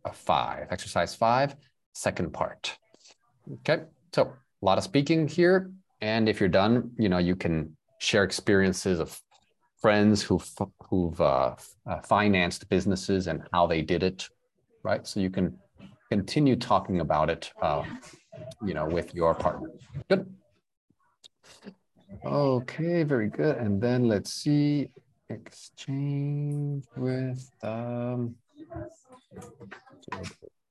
[0.05, 1.55] a five, exercise five,
[1.93, 2.77] second part.
[3.59, 5.71] Okay, so a lot of speaking here.
[6.01, 9.19] And if you're done, you know, you can share experiences of
[9.81, 10.49] friends who've,
[10.89, 11.55] who've uh,
[11.85, 14.29] uh, financed businesses and how they did it,
[14.83, 15.05] right?
[15.05, 15.57] So you can
[16.09, 17.83] continue talking about it, uh,
[18.63, 19.69] you know, with your partner.
[20.09, 20.33] Good.
[22.25, 23.57] Okay, very good.
[23.57, 24.89] And then let's see,
[25.29, 28.35] exchange with, um,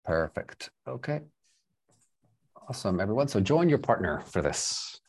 [0.04, 0.70] perfect.
[0.86, 1.20] Okay.
[2.68, 3.28] Awesome, everyone.
[3.28, 5.00] So join your partner for this.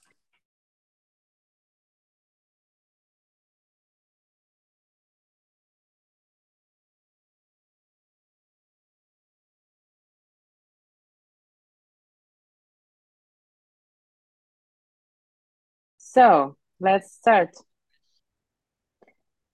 [16.12, 17.56] So let's start.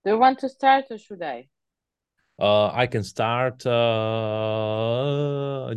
[0.06, 1.50] Do you want to start or should I?
[2.40, 3.66] Uh, I can start.
[3.66, 4.56] Uh,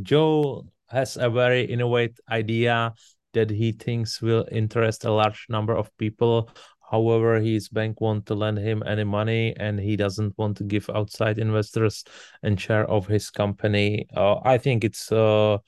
[0.03, 2.95] Joe has a very innovative idea
[3.33, 6.49] that he thinks will interest a large number of people.
[6.89, 11.41] However, his bank won't lend him any money, and he doesn't want to give outside
[11.41, 12.05] investors
[12.45, 14.07] and share of his company.
[14.16, 15.59] Uh, I think it's uh,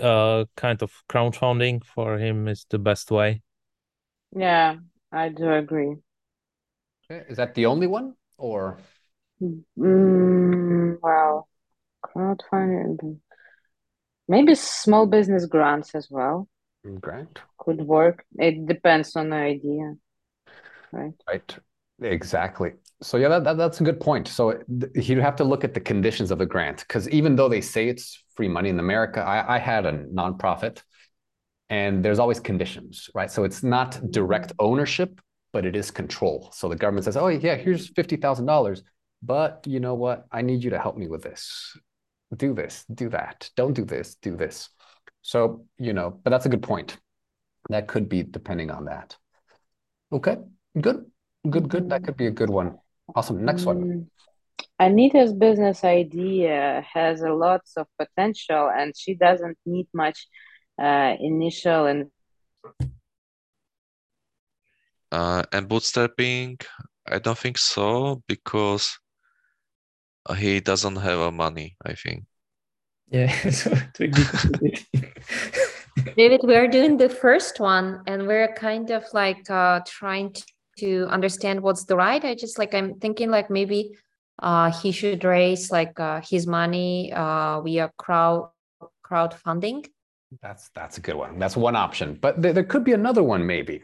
[0.00, 3.43] uh, kind of crowdfunding for him is the best way.
[4.34, 4.76] Yeah,
[5.12, 5.96] I do agree.
[7.10, 8.78] Okay, Is that the only one or?
[9.78, 11.48] Mm, well,
[12.04, 13.20] crowdfunding,
[14.28, 16.46] maybe small business grants as well
[17.00, 18.24] Grant, could work.
[18.38, 19.94] It depends on the idea,
[20.92, 21.14] right?
[21.28, 21.58] right?
[22.02, 22.72] Exactly.
[23.02, 24.28] So yeah, that, that that's a good point.
[24.28, 27.48] So th- you'd have to look at the conditions of the grant because even though
[27.48, 30.82] they say it's free money in America, I, I had a nonprofit,
[31.70, 33.30] and there's always conditions, right?
[33.30, 35.20] So it's not direct ownership,
[35.52, 36.50] but it is control.
[36.52, 38.82] So the government says, "Oh yeah, here's fifty thousand dollars,
[39.22, 40.26] but you know what?
[40.30, 41.76] I need you to help me with this.
[42.36, 43.50] Do this, do that.
[43.56, 44.68] Don't do this, do this."
[45.22, 46.98] So you know, but that's a good point.
[47.70, 49.16] That could be depending on that.
[50.12, 50.36] Okay,
[50.80, 51.06] good,
[51.48, 51.88] good, good.
[51.90, 52.78] That could be a good one.
[53.14, 53.44] Awesome.
[53.44, 53.82] Next one.
[53.82, 54.06] Mm,
[54.78, 60.26] Anita's business idea has a lots of potential and she doesn't need much
[60.78, 62.10] uh, initial and
[65.14, 66.60] Uh, and bootstrapping,
[67.06, 68.98] I don't think so because
[70.26, 72.24] uh, he doesn't have a money, I think.
[73.10, 75.12] Yeah, so it will be complicated.
[76.16, 80.44] David, we're doing the first one and we're kind of like uh, trying to,
[80.78, 82.24] to understand what's the right.
[82.24, 83.96] I just like, I'm thinking like maybe
[84.42, 88.50] uh, he should raise like uh, his money uh, via crowd
[89.06, 89.86] crowdfunding.
[90.42, 91.38] That's that's a good one.
[91.38, 93.82] That's one option, but there, there could be another one maybe.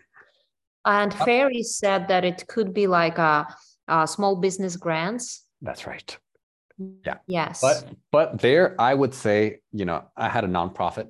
[0.84, 3.46] And uh, Ferry said that it could be like a,
[3.88, 5.44] a small business grants.
[5.62, 6.16] That's right.
[7.06, 7.18] Yeah.
[7.26, 7.60] Yes.
[7.60, 11.08] But but there, I would say, you know, I had a nonprofit,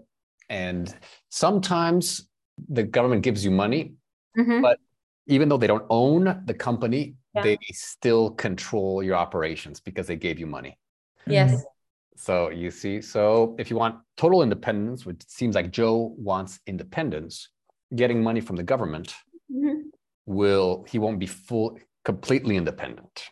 [0.48, 0.92] and
[1.28, 2.28] sometimes
[2.68, 3.94] the government gives you money,
[4.36, 4.62] Mhm.
[4.62, 4.78] but
[5.26, 7.42] even though they don't own the company, Yeah.
[7.42, 10.76] they still control your operations because they gave you money.
[11.26, 11.50] Yes.
[11.52, 11.62] Mm-hmm.
[12.16, 17.48] So you see, so if you want total independence, which seems like Joe wants independence,
[17.94, 19.14] getting money from the government
[19.50, 19.90] Mhm.
[20.26, 23.30] will he won't be full completely independent.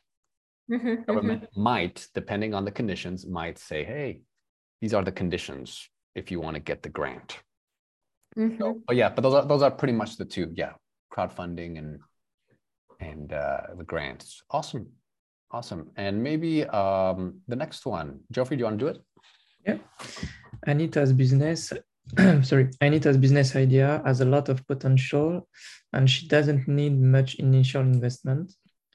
[0.71, 1.07] Mhm, mhm.
[1.07, 4.23] Government might, depending on the conditions, might say, hey,
[4.81, 7.39] these are the conditions if you want to get the grant.
[8.59, 10.53] So, but yeah, but those are those are pretty much the two.
[10.55, 10.75] Yeah,
[11.13, 12.01] crowdfunding and
[13.01, 14.43] and uh, the grants.
[14.51, 14.93] Awesome,
[15.51, 15.91] awesome.
[15.97, 19.03] And maybe um, the next one, Geoffrey, do you want to do it?
[19.67, 19.79] Yeah.
[20.67, 21.73] Anita's business
[22.43, 25.47] sorry, Anita's business idea has a lot of potential
[25.93, 28.53] and she doesn't need much initial investment.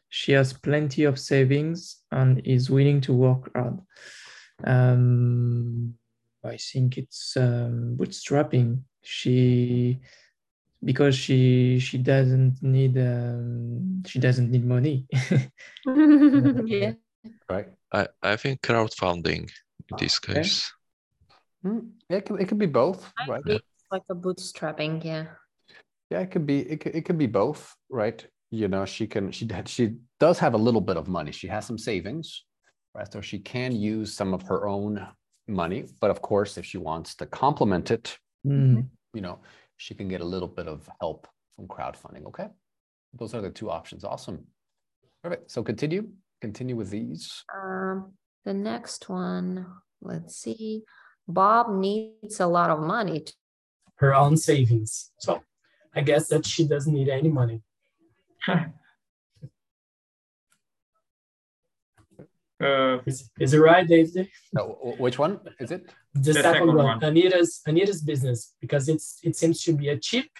[0.09, 3.79] She has plenty of savings and is willing to work hard.
[4.63, 5.95] Um,
[6.43, 8.81] I think it's um, bootstrapping.
[9.03, 9.99] She
[10.83, 15.07] because she she doesn't need um, she doesn't need money.
[16.65, 16.93] yeah.
[17.49, 17.67] Right.
[17.91, 19.49] I, I think crowdfunding
[19.89, 20.41] in this Okay.
[20.41, 20.71] case.
[21.65, 23.43] Mm, it could, it could be both, right?
[23.45, 25.25] It's like a bootstrapping, yeah.
[26.09, 28.25] Yeah, it could be it could, it could be both, right?
[28.51, 31.31] You know, she can she she does have a little bit of money.
[31.31, 32.43] She has some savings,
[32.93, 33.11] right?
[33.11, 35.07] So she can use some of her own
[35.47, 38.89] money, but of course, if she wants to complement it, Mm.
[39.13, 39.39] you know,
[39.83, 42.25] she can get a little bit of help from crowdfunding.
[42.27, 42.47] Okay.
[43.13, 44.05] Those are the two options.
[44.05, 44.45] Awesome.
[45.21, 45.51] Perfect.
[45.51, 46.07] So continue.
[46.39, 47.43] Continue with these.
[47.53, 48.13] Um,
[48.45, 49.67] the next one,
[50.01, 50.83] let's see.
[51.27, 53.19] Bob needs a lot of money.
[53.27, 53.33] to-
[53.95, 55.11] Her own savings.
[55.19, 55.41] So
[55.93, 57.61] I guess that she doesn't need any money.
[62.63, 64.29] Uh, Is, is it right, David?
[64.53, 65.89] No, which one is it?
[66.13, 67.03] The, second, second one, one.
[67.03, 70.31] Anita's Anita's business, because it's it seems to be a cheap.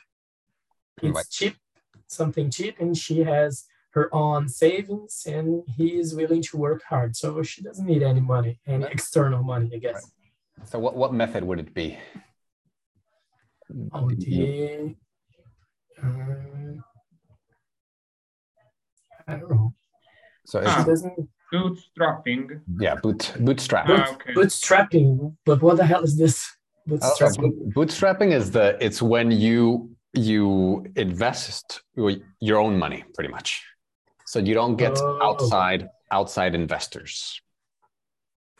[1.01, 1.26] It's Right.
[1.30, 1.55] cheap,
[2.07, 7.15] something cheap, and she has her own savings, and he is willing to work hard.
[7.15, 8.93] So she doesn't need any money, any Right.
[8.93, 10.11] external money, I guess.
[10.65, 11.97] So what, what method would it be?
[13.91, 14.95] Oh, the,
[16.01, 16.84] um,
[19.28, 19.74] I don't know.
[20.45, 20.84] So She it's, Ah.
[20.84, 22.62] doesn't bootstrapping.
[22.80, 23.86] yeah, boot bootstrap.
[23.88, 24.34] boot, Ah, okay.
[24.34, 25.36] bootstrapping.
[25.45, 26.36] But what the hell is this?
[26.89, 27.41] Oh, Bootstrapping.
[27.41, 33.49] boot- bootstrapping is the it's when you you invest your your own money pretty much
[34.26, 35.20] so you don't get Oh.
[35.30, 35.82] outside
[36.12, 37.41] outside investors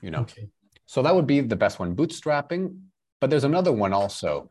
[0.02, 0.48] you know Okay.
[0.86, 2.64] so that would be the best one bootstrapping
[3.20, 4.50] but there's another one also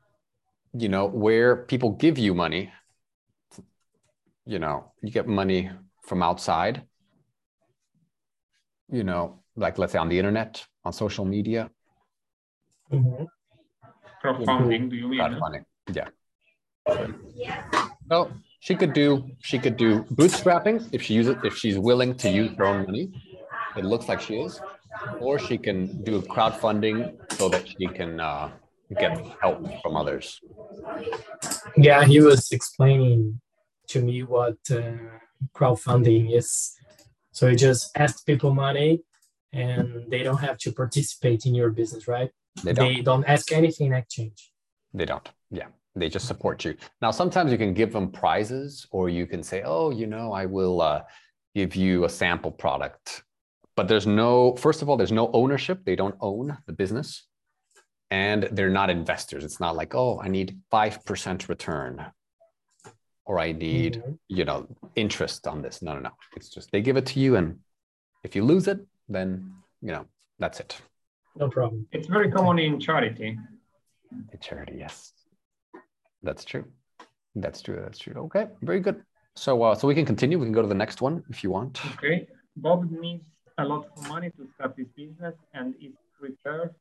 [0.82, 2.70] you know where people give you money
[4.46, 5.70] you know you get money
[6.08, 6.82] from outside
[8.90, 11.70] you know like let's say on the internet on social media
[12.92, 13.26] Mhm.
[14.22, 15.20] Crowdfunding, do you mean?
[15.20, 15.64] crowdfunding.
[15.92, 16.08] Yeah.
[18.10, 18.30] So
[18.60, 22.50] she could do she could do bootstrapping if she uses if she's willing to use
[22.58, 23.10] her own money.
[23.76, 24.60] It looks like she is,
[25.20, 28.50] or she can do crowdfunding so that she can uh,
[28.98, 30.40] get help from others.
[31.76, 33.40] Yeah, he was explaining
[33.88, 34.82] to me what uh,
[35.54, 36.76] crowdfunding is.
[37.32, 39.02] So you just ask people money
[39.52, 42.30] and they don't have to participate in your business, right?
[42.62, 42.94] They don't.
[42.94, 44.52] They don't ask anything in exchange.
[44.94, 45.28] They don't.
[45.50, 45.68] Yeah.
[45.94, 46.74] They just support you.
[47.02, 50.46] Now, sometimes you can give them prizes or you can say, oh, you know, I
[50.46, 51.02] will uh,
[51.54, 53.24] give you a sample product.
[53.76, 55.84] But there's no, first of all, there's no ownership.
[55.84, 57.26] They don't own the business
[58.10, 59.44] and they're not investors.
[59.44, 62.06] It's not like, oh, I need 5% return
[63.24, 64.18] or I need, Mhm.
[64.28, 64.66] you know,
[64.96, 65.82] interest on this.
[65.82, 66.10] No, no, no.
[66.36, 67.36] It's just they give it to you.
[67.36, 67.60] And
[68.24, 70.06] if you lose it, then, you know,
[70.38, 70.80] that's it.
[71.36, 71.86] No problem.
[71.92, 73.38] It's very common in charity.
[74.32, 75.12] A charity, yes.
[76.22, 76.64] That's true.
[77.34, 77.80] That's true.
[77.80, 78.14] That's true.
[78.24, 79.02] Okay, very good.
[79.34, 80.38] So, uh, so we can continue.
[80.38, 81.80] We can go to the next one if you want.
[81.94, 82.28] Okay.
[82.56, 83.24] Bob needs
[83.56, 86.74] a lot of money to start his business and is prepared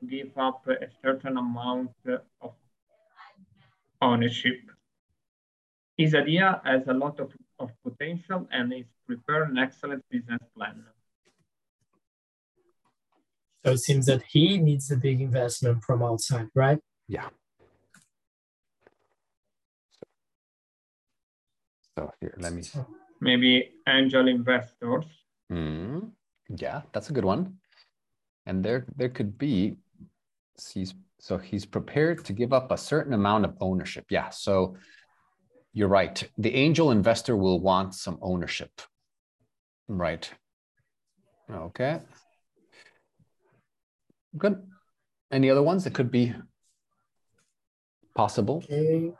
[0.00, 1.92] to give up a certain amount
[2.42, 2.52] of
[4.02, 4.60] ownership.
[5.96, 10.84] His idea has a lot of, of potential and is prepared an excellent business plan.
[13.64, 16.78] So it seems that he needs a big investment from outside, right?
[17.08, 17.28] Yeah.
[21.96, 22.62] So here, let me.
[23.20, 25.06] Maybe angel investors.
[25.48, 25.98] Hmm.
[26.48, 27.58] yeah, that's a good one.
[28.46, 29.76] And there, there could be.
[30.72, 34.04] He's so he's prepared to give up a certain amount of ownership.
[34.10, 34.28] Yeah.
[34.28, 34.76] So
[35.74, 36.26] you're right.
[36.38, 38.70] The angel investor will want some ownership.
[39.88, 40.30] Right.
[41.50, 42.00] Okay.
[44.38, 44.62] Good.
[45.30, 46.32] Any other ones that could be
[48.14, 48.62] possible?
[48.64, 49.12] Okay.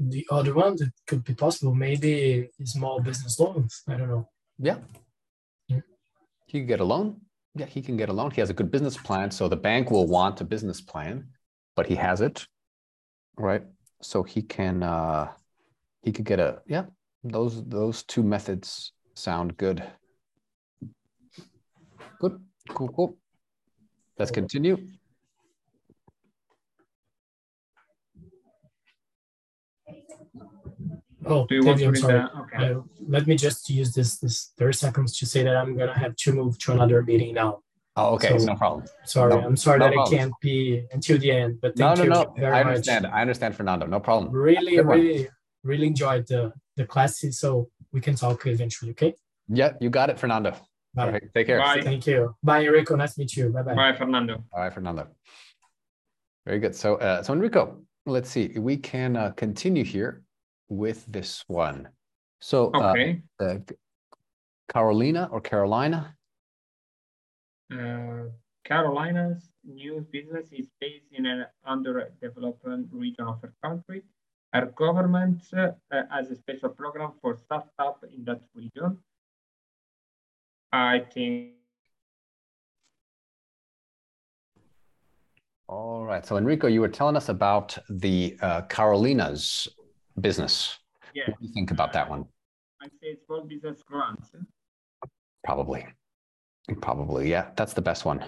[0.00, 3.82] The other one that could be possible, maybe small business loans.
[3.86, 4.28] I don't know.
[4.58, 4.78] Yeah.
[5.68, 5.80] Yeah.
[6.46, 7.20] He can get a loan.
[7.54, 8.30] Yeah, he can get a loan.
[8.30, 9.30] He has a good business plan.
[9.30, 11.28] So the bank will want a business plan,
[11.76, 12.46] but he has it.
[13.36, 13.62] Right.
[14.02, 15.32] So he can uh
[16.02, 16.86] he could get a yeah,
[17.22, 19.82] those those two methods sound good.
[22.18, 22.40] Good.
[22.70, 23.18] Cool, cool.
[24.18, 24.76] Let's continue.
[31.26, 32.18] Oh, Do you want David, to I'm sorry.
[32.18, 32.30] that?
[32.40, 32.72] Okay.
[32.72, 36.16] Uh, let me just use this this 30 seconds to say that I'm gonna have
[36.16, 37.60] to move to another meeting now.
[38.00, 38.86] Oh, okay, So- no problem.
[39.04, 40.14] Sorry, No- I'm sorry no that problem.
[40.14, 42.34] it can't be until the end, but No, thank no, you no.
[42.38, 42.66] very I much.
[42.70, 43.06] understand.
[43.06, 43.86] I understand, Fernando.
[43.86, 44.32] No problem.
[44.32, 44.98] Really, Good one.
[45.00, 45.28] really,
[45.62, 47.38] really enjoyed the the classes.
[47.38, 48.92] So we can talk eventually.
[48.92, 49.14] Okay.
[49.48, 50.52] Yeah, you got it, Fernando.
[50.94, 51.04] Bye.
[51.04, 51.58] All right, take care.
[51.58, 51.82] Bye.
[51.82, 52.34] Thank you.
[52.42, 52.96] Bye, Enrico.
[52.96, 53.50] Nice to meet you.
[53.50, 53.74] Bye bye.
[53.74, 54.34] Bye, Fernando.
[54.52, 55.08] All right, Fernando.
[56.46, 56.74] Very good.
[56.74, 58.58] So, uh, so Enrico, let's see.
[58.58, 60.22] We can uh, continue here
[60.68, 61.88] with this one.
[62.40, 63.22] So, uh, Okay.
[63.38, 63.56] uh,
[64.72, 66.16] Carolina or Carolina?
[67.72, 68.30] Uh,
[68.64, 74.02] Carolina's news business is based in an underdeveloped region of her country.
[74.52, 75.70] Her government uh,
[76.10, 78.98] has a special program for startup in that region.
[80.72, 81.54] I think
[85.70, 86.26] All right.
[86.26, 89.68] So, Enrico, you were telling us about the uh, Carolina's
[90.20, 90.76] business.
[91.14, 92.24] yeah, What do you think about that one?
[92.82, 94.32] I say small business grants.
[95.44, 95.86] Probably.
[96.80, 98.24] Probably, yeah, that's the best one.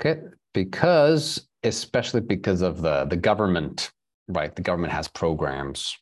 [0.00, 0.20] Okay,
[0.54, 3.90] because especially because of the the government,
[4.28, 4.54] right?
[4.54, 5.96] The government has programs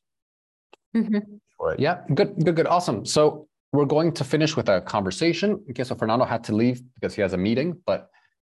[0.95, 1.41] Mhm.
[1.57, 1.81] for it.
[1.81, 3.05] Yeah, good, good, good, awesome.
[3.05, 5.65] So we're going to finish with a conversation.
[5.71, 8.11] Okay, so Fernando had to leave because he has a meeting, but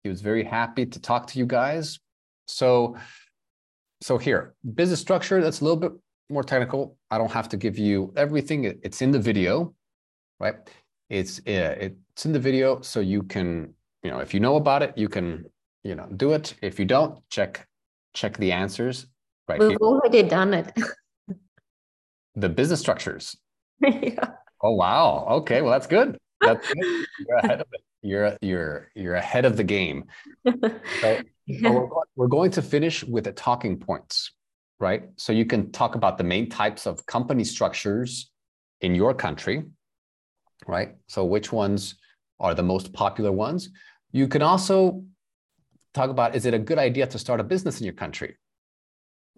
[0.02, 1.98] he was very happy to talk to you guys.
[2.46, 2.96] So,
[4.00, 5.40] so here, business structure.
[5.40, 5.92] That's a little bit
[6.30, 6.96] more technical.
[7.11, 8.64] I don't have to give you everything.
[8.82, 9.74] It's in the video,
[10.40, 10.56] right?
[11.11, 11.88] It's uh,
[12.19, 15.09] it's in the video, so you can, you know, if you know about it, you
[15.09, 15.45] can,
[15.85, 16.53] you know, do it.
[16.61, 17.64] If you don't, check
[18.12, 19.07] check the answers
[19.49, 19.79] right We've here.
[19.81, 20.73] Oh, already done it.
[22.35, 23.37] The business structures.
[23.87, 24.31] Yeah.
[24.61, 25.27] Oh wow.
[25.39, 26.19] Okay, well that's good.
[26.41, 27.07] That's good.
[27.29, 27.81] You're ahead of it.
[28.03, 30.05] You're you're you're ahead of the game.
[30.45, 31.23] So,
[31.62, 34.33] so we're, we're going to finish with the talking points,
[34.81, 35.05] right?
[35.16, 38.33] So you can talk about the main types of company structures
[38.81, 39.62] in your country,
[40.66, 40.97] right?
[41.07, 41.95] So which ones
[42.41, 43.70] are the most popular ones?
[44.12, 45.05] You can also
[45.95, 48.36] talk about is it a good idea to start a business in your country?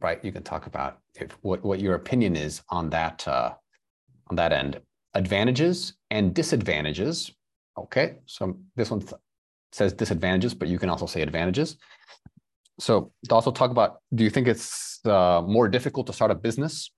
[0.01, 0.23] Right?
[0.25, 3.55] You can talk about if what, what your opinion is on that uh,
[4.29, 4.81] on that end.
[5.15, 7.31] Advantages and disadvantages.
[7.77, 9.03] Okay, so this one
[9.73, 11.77] says disadvantages, but you can also say advantages.
[12.79, 16.35] So to also talk about, do you think it's uh, more difficult to start a
[16.35, 16.91] business,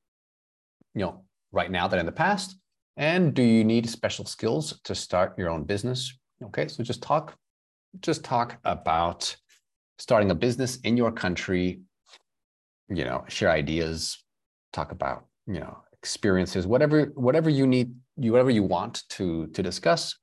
[0.94, 2.56] you know, right now than in the past?
[2.96, 6.18] And do you need special skills to start your own business?
[6.44, 7.36] Okay, so just talk,
[8.00, 9.34] just talk about
[9.98, 11.80] starting a business in your country.
[12.88, 14.22] You know, share ideas,
[14.72, 20.14] talk about you know experiences, whatever whatever you need, whatever you want to to discuss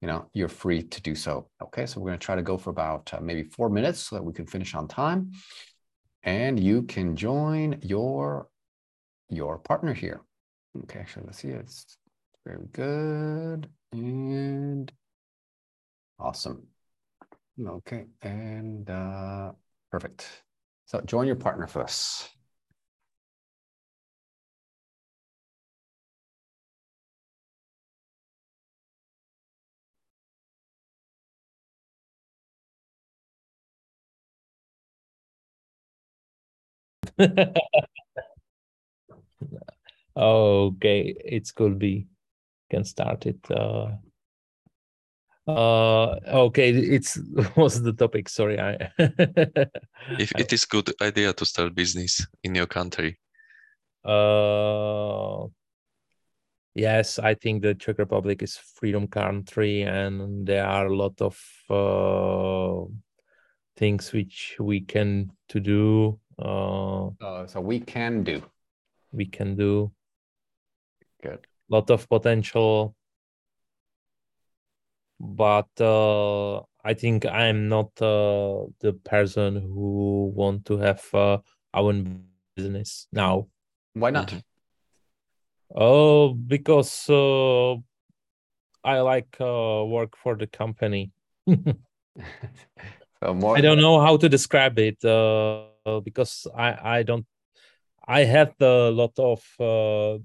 [0.00, 1.48] you know, you're free to do so.
[1.62, 4.16] Okay, so we're going to try to go for about uh, maybe four minutes so
[4.16, 5.32] that we can finish on time.
[6.22, 8.48] And you can join your
[9.28, 10.22] your partner here.
[10.78, 11.48] Okay, actually, let's see.
[11.48, 11.96] It's
[12.46, 14.90] very good and
[16.18, 16.66] awesome.
[17.64, 19.52] Okay, and uh,
[19.90, 20.44] perfect.
[20.86, 22.28] So join your partner for us.
[40.20, 42.06] okay, it could be.
[42.70, 43.38] Can start it.
[43.50, 43.96] Uh,
[45.46, 47.18] uh, okay, it's
[47.54, 48.28] what's the topic?
[48.28, 48.92] Sorry, I.
[50.18, 53.18] If it is good idea to start business in your country.
[54.04, 55.46] Uh,
[56.74, 61.38] yes, I think the Czech Republic is freedom country, and there are a lot of
[61.68, 62.86] uh,
[63.76, 66.18] things which we can to do.
[66.38, 68.42] Uh, Uh, so we can do.
[69.12, 69.90] we can do
[71.22, 71.46] Good.
[71.68, 72.94] lot of potential,
[75.20, 81.38] but uh, I think I'm not uh, the person who want to have uh,
[81.74, 82.24] our own
[82.56, 83.48] business now.
[83.94, 84.34] Why not?
[85.74, 87.74] Oh, because uh,
[88.82, 91.12] I like uh, work for the company.
[91.46, 93.56] so more.
[93.56, 97.26] I don't know how to describe it uh, because I I don't
[98.06, 100.18] I have a lot of uh,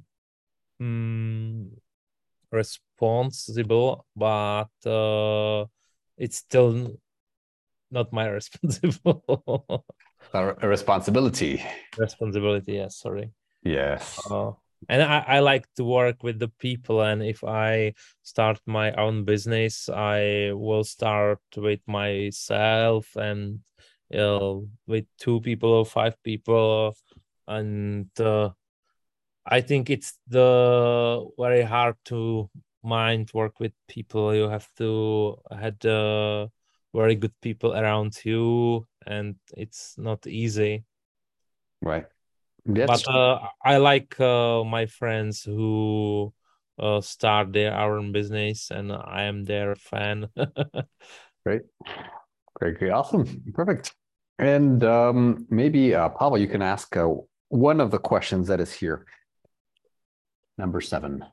[0.82, 1.70] mm,
[2.52, 5.66] responsible, but uh,
[6.18, 7.00] it's still
[7.92, 9.86] not my responsible
[10.62, 11.64] responsibility.
[11.98, 12.74] responsibility.
[12.74, 13.32] Yes, sorry.
[13.64, 14.22] Yes.
[14.30, 14.52] Uh,
[14.90, 19.24] and I, I like to work with the people and if i start my own
[19.24, 23.62] business i will start with myself and
[24.14, 24.56] uh,
[24.86, 26.96] with two people or five people
[27.48, 28.50] and uh,
[29.46, 32.50] i think it's the very hard to
[32.86, 34.34] mind work with people.
[34.34, 36.48] You have to had uh,
[36.94, 40.86] very good people around you, and it's not easy.
[41.82, 42.06] Right.
[42.66, 46.34] But uh, I like uh, my friends who
[46.80, 50.30] uh, start their own business, and I am their fan.
[51.46, 51.62] great,
[52.56, 53.94] great, great, awesome, perfect.
[54.40, 57.08] And um, maybe uh, Pavel, you can ask uh,
[57.50, 59.06] one of the questions that is here.
[60.58, 61.26] Number seven.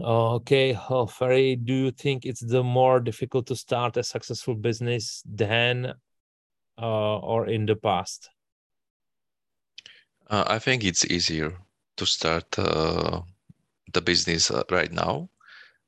[0.00, 5.22] Okay, oh, Ferry, do you think it's the more difficult to start a successful business
[5.26, 5.92] than
[6.80, 8.30] uh, or in the past?
[10.30, 11.52] Uh, I think it's easier
[11.98, 13.20] to start uh,
[13.92, 15.28] the business uh, right now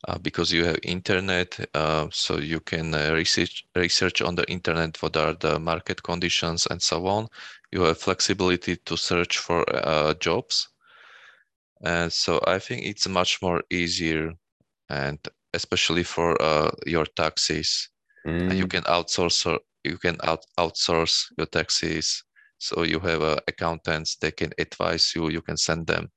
[0.07, 5.16] uh, because you have internet, uh, so you can research research on the internet what
[5.16, 7.28] are the market conditions and so on.
[7.70, 9.64] You have flexibility to search for
[10.20, 10.68] jobs
[11.83, 14.33] and so I think it's much more easier,
[14.89, 15.18] and
[15.55, 17.91] especially for uh, your taxes,
[18.26, 18.57] mm.
[18.57, 22.22] you can outsource you can out, outsource your taxes.
[22.59, 25.28] So you have uh, accountants; they can advise you.
[25.28, 26.09] You can send them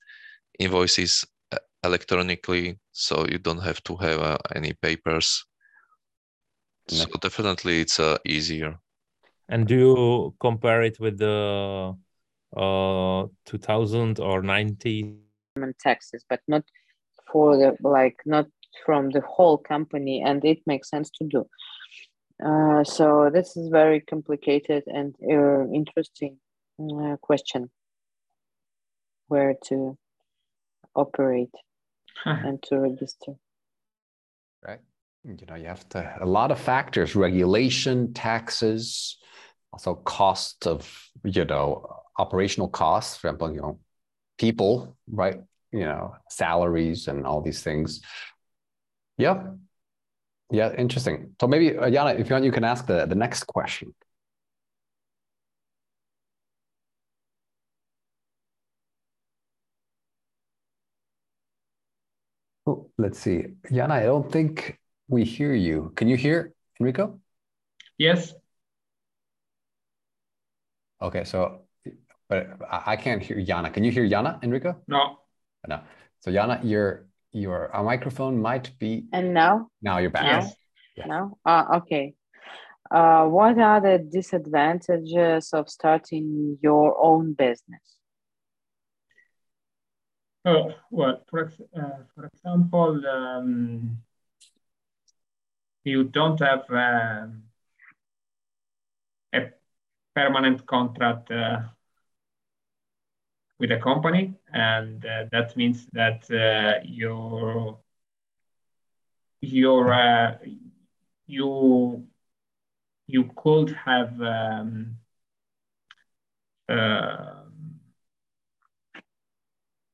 [0.59, 5.43] invoices uh, electronically, so you don't have to have uh, any papers.
[6.87, 8.77] So definitely, it's uh, easier.
[9.49, 11.95] And do you compare it with the
[12.55, 15.24] uh 2000 or 90
[15.79, 16.63] taxes, but not
[17.31, 18.47] for the like not
[18.85, 21.45] from the whole company, and it makes sense to do.
[22.43, 26.37] Uh, so this is very complicated and uh, interesting
[26.79, 27.69] uh, question
[29.27, 29.97] where to
[30.95, 31.55] operate
[32.25, 33.33] and to register.
[34.65, 34.79] Right.
[35.23, 39.17] You know, you have to a lot of factors: regulation, taxes,
[39.73, 41.87] also cost of you know
[42.17, 43.17] operational costs.
[43.17, 43.79] For example, you know
[44.37, 45.37] people, right?
[45.71, 48.01] You know, salaries and all these things.
[49.17, 49.53] Yeah.
[50.51, 51.35] Yeah, interesting.
[51.41, 53.93] So maybe, uh, Yana, if you want, you can ask the, the next question.
[62.67, 63.45] Oh, let's see.
[63.71, 65.93] Yana, I don't think we hear you.
[65.95, 67.19] Can you hear Enrico?
[67.97, 68.33] Yes.
[71.01, 71.64] Okay, so
[72.29, 73.73] but I can't hear Yana.
[73.73, 74.75] Can you hear Yana, Enrico?
[74.87, 75.19] No.
[75.67, 75.81] No.
[76.21, 79.05] So Yana, your your microphone might be.
[79.11, 79.67] And now?
[79.81, 80.23] Now you're back.
[80.25, 80.55] Yes.
[80.95, 81.05] Yeah.
[81.07, 81.37] Now?
[81.45, 82.13] Uh, okay.
[82.89, 87.97] Uh, what are the disadvantages of starting your own business?
[90.45, 93.97] Oh, well, for, uh, for example, um,
[95.83, 97.43] you don't have um,
[99.33, 99.49] a
[100.15, 101.61] permanent contract uh,
[103.59, 107.79] with a company, and uh, that means that uh, your
[109.41, 110.37] your uh,
[111.27, 112.05] you
[113.07, 114.97] you could have um,
[116.67, 117.43] uh,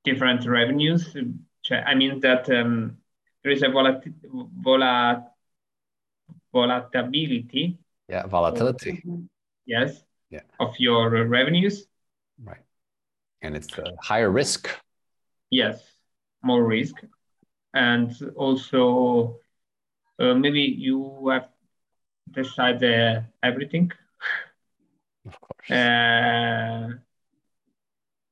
[0.03, 1.15] different revenues.
[1.69, 2.97] I mean that um,
[3.43, 4.13] there is a volat-
[4.65, 5.27] volat-
[6.51, 7.77] volatility.
[8.07, 9.03] Yeah, volatility.
[9.05, 9.23] Mm-hmm.
[9.65, 10.03] yes.
[10.29, 10.41] Yeah.
[10.59, 11.85] Of your revenues.
[12.43, 12.63] Right
[13.41, 14.69] and it's a higher risk.
[15.49, 15.81] Yes,
[16.43, 16.95] more risk,
[17.73, 19.39] and also
[20.19, 21.49] uh, maybe you have
[22.29, 23.91] decided everything.
[25.25, 25.71] Of course.
[25.71, 26.89] Uh,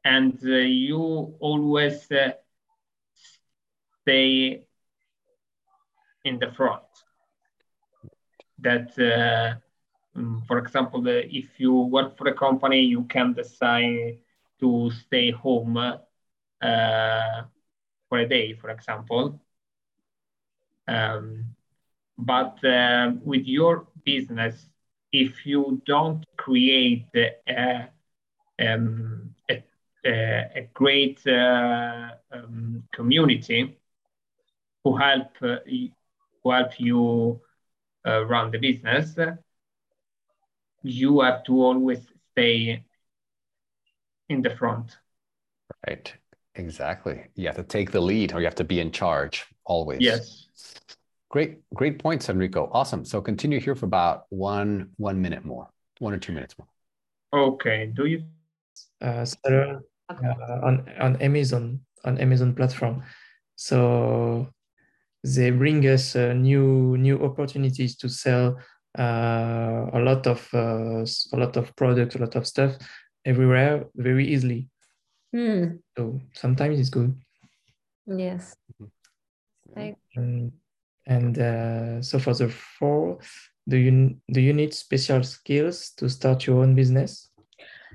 [0.06, 2.32] and uh, you always uh,
[4.02, 4.66] stay
[6.26, 6.84] in the front.
[8.60, 9.56] That, uh,
[10.18, 14.20] um, for example, if you work for a company, you can decide
[14.60, 17.42] to stay home uh,
[18.08, 19.42] for a day, for example.
[20.88, 21.56] Um,
[22.18, 24.68] but uh, with your business,
[25.12, 27.90] if you don't create a,
[28.60, 29.64] um, a,
[30.06, 33.78] a, great uh, um, community
[34.84, 35.58] who help uh,
[36.44, 37.40] who help you
[38.06, 39.16] uh, run the business,
[40.84, 42.00] you have to always
[42.32, 42.84] stay
[44.30, 44.98] in the front.
[45.88, 46.14] Right.
[46.56, 47.26] Exactly.
[47.36, 50.02] You have to take the lead or you have to be in charge always.
[50.02, 50.46] Yes.
[51.30, 52.70] Great, great points, Enrico.
[52.74, 53.06] Awesome.
[53.06, 55.70] So continue here for about one one minute more,
[56.00, 56.68] one or two minutes more.
[57.32, 57.92] Okay.
[57.96, 58.24] Do you
[59.02, 63.04] uh, seller uh, on on Amazon on Amazon platform?
[63.56, 64.50] So
[65.24, 68.58] they bring us uh, new new opportunities to sell
[68.98, 72.78] uh, a lot of uh, a lot of products, a lot of stuff
[73.26, 74.70] everywhere very easily.
[75.34, 75.78] Hmm.
[75.98, 77.16] So sometimes it's good.
[78.08, 78.56] Yes.
[79.76, 80.52] I- And,
[81.06, 83.20] and uh, so for the four,
[83.68, 87.30] do you do you need special skills to start your own business?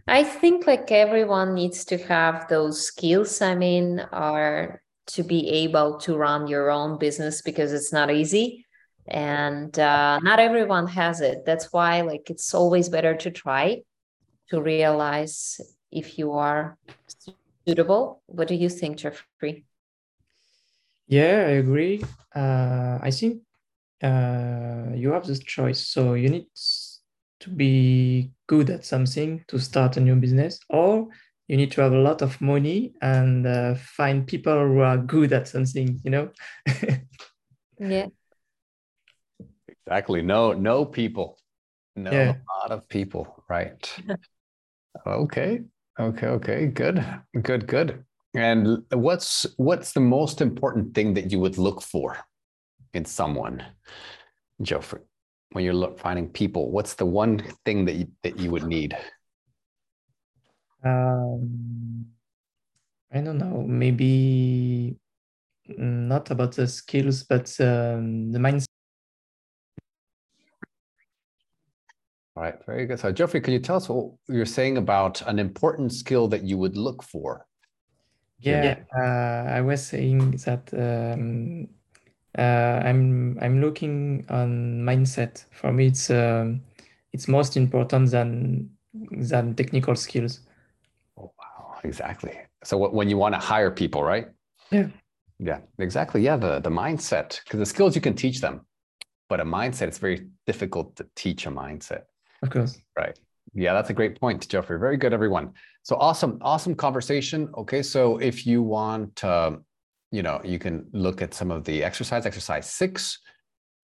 [0.07, 3.41] I think like everyone needs to have those skills.
[3.43, 8.65] I mean, are to be able to run your own business because it's not easy
[9.07, 11.45] and uh, not everyone has it.
[11.45, 13.83] That's why like it's always better to try
[14.51, 15.61] to realize
[15.91, 16.77] if you are
[17.66, 18.23] suitable.
[18.27, 19.65] What do you think, Jeffrey?
[21.07, 22.03] Yeah, I agree.
[22.35, 23.43] Uh, I think
[24.03, 25.87] uh, you have this choice.
[25.87, 26.47] So you need
[27.41, 31.09] to be good at something to start a new business, or
[31.49, 35.33] you need to have a lot of money and uh, find people who are good
[35.33, 36.31] at something, you know?
[37.79, 38.07] Yeah.
[39.69, 40.23] Exactly.
[40.23, 41.39] No, no people.
[41.97, 42.33] No, Yeah.
[42.33, 43.45] a lot of people.
[43.49, 44.01] Right.
[45.07, 45.61] okay.
[45.99, 46.27] Okay.
[46.27, 46.66] Okay.
[46.66, 47.05] Good.
[47.43, 47.66] Good.
[47.66, 48.05] Good.
[48.35, 52.19] And what's what's the most important thing that you would look for
[52.93, 53.65] in someone,
[54.61, 55.03] Geoffrey?
[55.53, 58.97] When you're look, finding people, what's the one thing that you, that you would need?
[60.83, 62.07] Um,
[63.12, 64.97] I don't know, maybe
[65.71, 68.66] mm, not about the skills, but um, the mindset.
[72.36, 72.55] All right.
[72.66, 72.98] Very good.
[72.98, 76.59] So, Geoffrey, can you tell us what you're saying about an important skill that you
[76.59, 77.47] would look for?
[78.40, 81.69] Yeah, uh, I was saying that um,
[82.36, 85.44] uh, I'm I'm looking on mindset.
[85.52, 86.61] For me, it's um,
[87.12, 88.70] it's most important than
[89.12, 90.40] than technical skills.
[91.16, 91.78] Oh, wow.
[91.85, 92.36] Exactly.
[92.65, 94.27] So, what, when you want to hire people, right?
[94.70, 94.89] Yeah.
[95.39, 96.23] Yeah, exactly.
[96.23, 98.66] Yeah, the the mindset because the skills you can teach them,
[99.28, 102.02] but a mindset it's very difficult to teach a mindset.
[102.45, 102.79] Of course.
[102.97, 103.19] Right.
[103.55, 104.79] Yeah, that's a great point, Jeffrey.
[104.79, 105.53] Very good, everyone.
[105.83, 107.49] So awesome, awesome conversation.
[107.57, 109.57] Okay, so if you want, uh,
[110.11, 113.19] you know, you can look at some of the exercise, exercise six,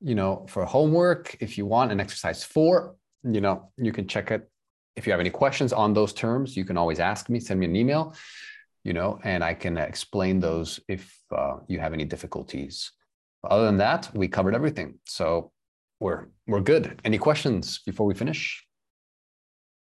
[0.00, 1.36] you know, for homework.
[1.40, 4.48] If you want an exercise four, you know, you can check it.
[4.96, 7.66] If you have any questions on those terms, you can always ask me, send me
[7.66, 8.14] an email,
[8.84, 12.92] you know, and I can explain those if uh, you have any difficulties.
[13.42, 14.98] Other than that, we covered everything.
[15.06, 15.52] So
[16.00, 17.00] we're we're good.
[17.04, 18.66] Any questions before we finish?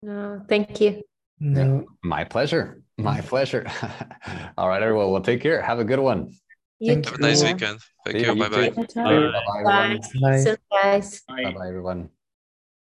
[0.03, 1.03] No, thank you.
[1.41, 1.87] No.
[2.03, 2.83] My pleasure.
[2.97, 3.27] My mm.
[3.27, 3.67] pleasure.
[4.59, 5.13] All right, everyone.
[5.13, 5.63] Well, take care.
[5.63, 6.33] Have a good one.
[6.81, 7.81] You Thank Have a nice weekend.
[8.05, 8.35] Thank See you.
[8.35, 8.69] you Bye bye.
[8.69, 8.87] too.
[8.95, 9.03] Bye.
[9.03, 9.11] Bye,
[9.59, 10.01] everyone.
[10.21, 10.45] Bye.
[10.45, 11.23] Bye, guys.
[11.29, 12.11] Bye, bye, everyone.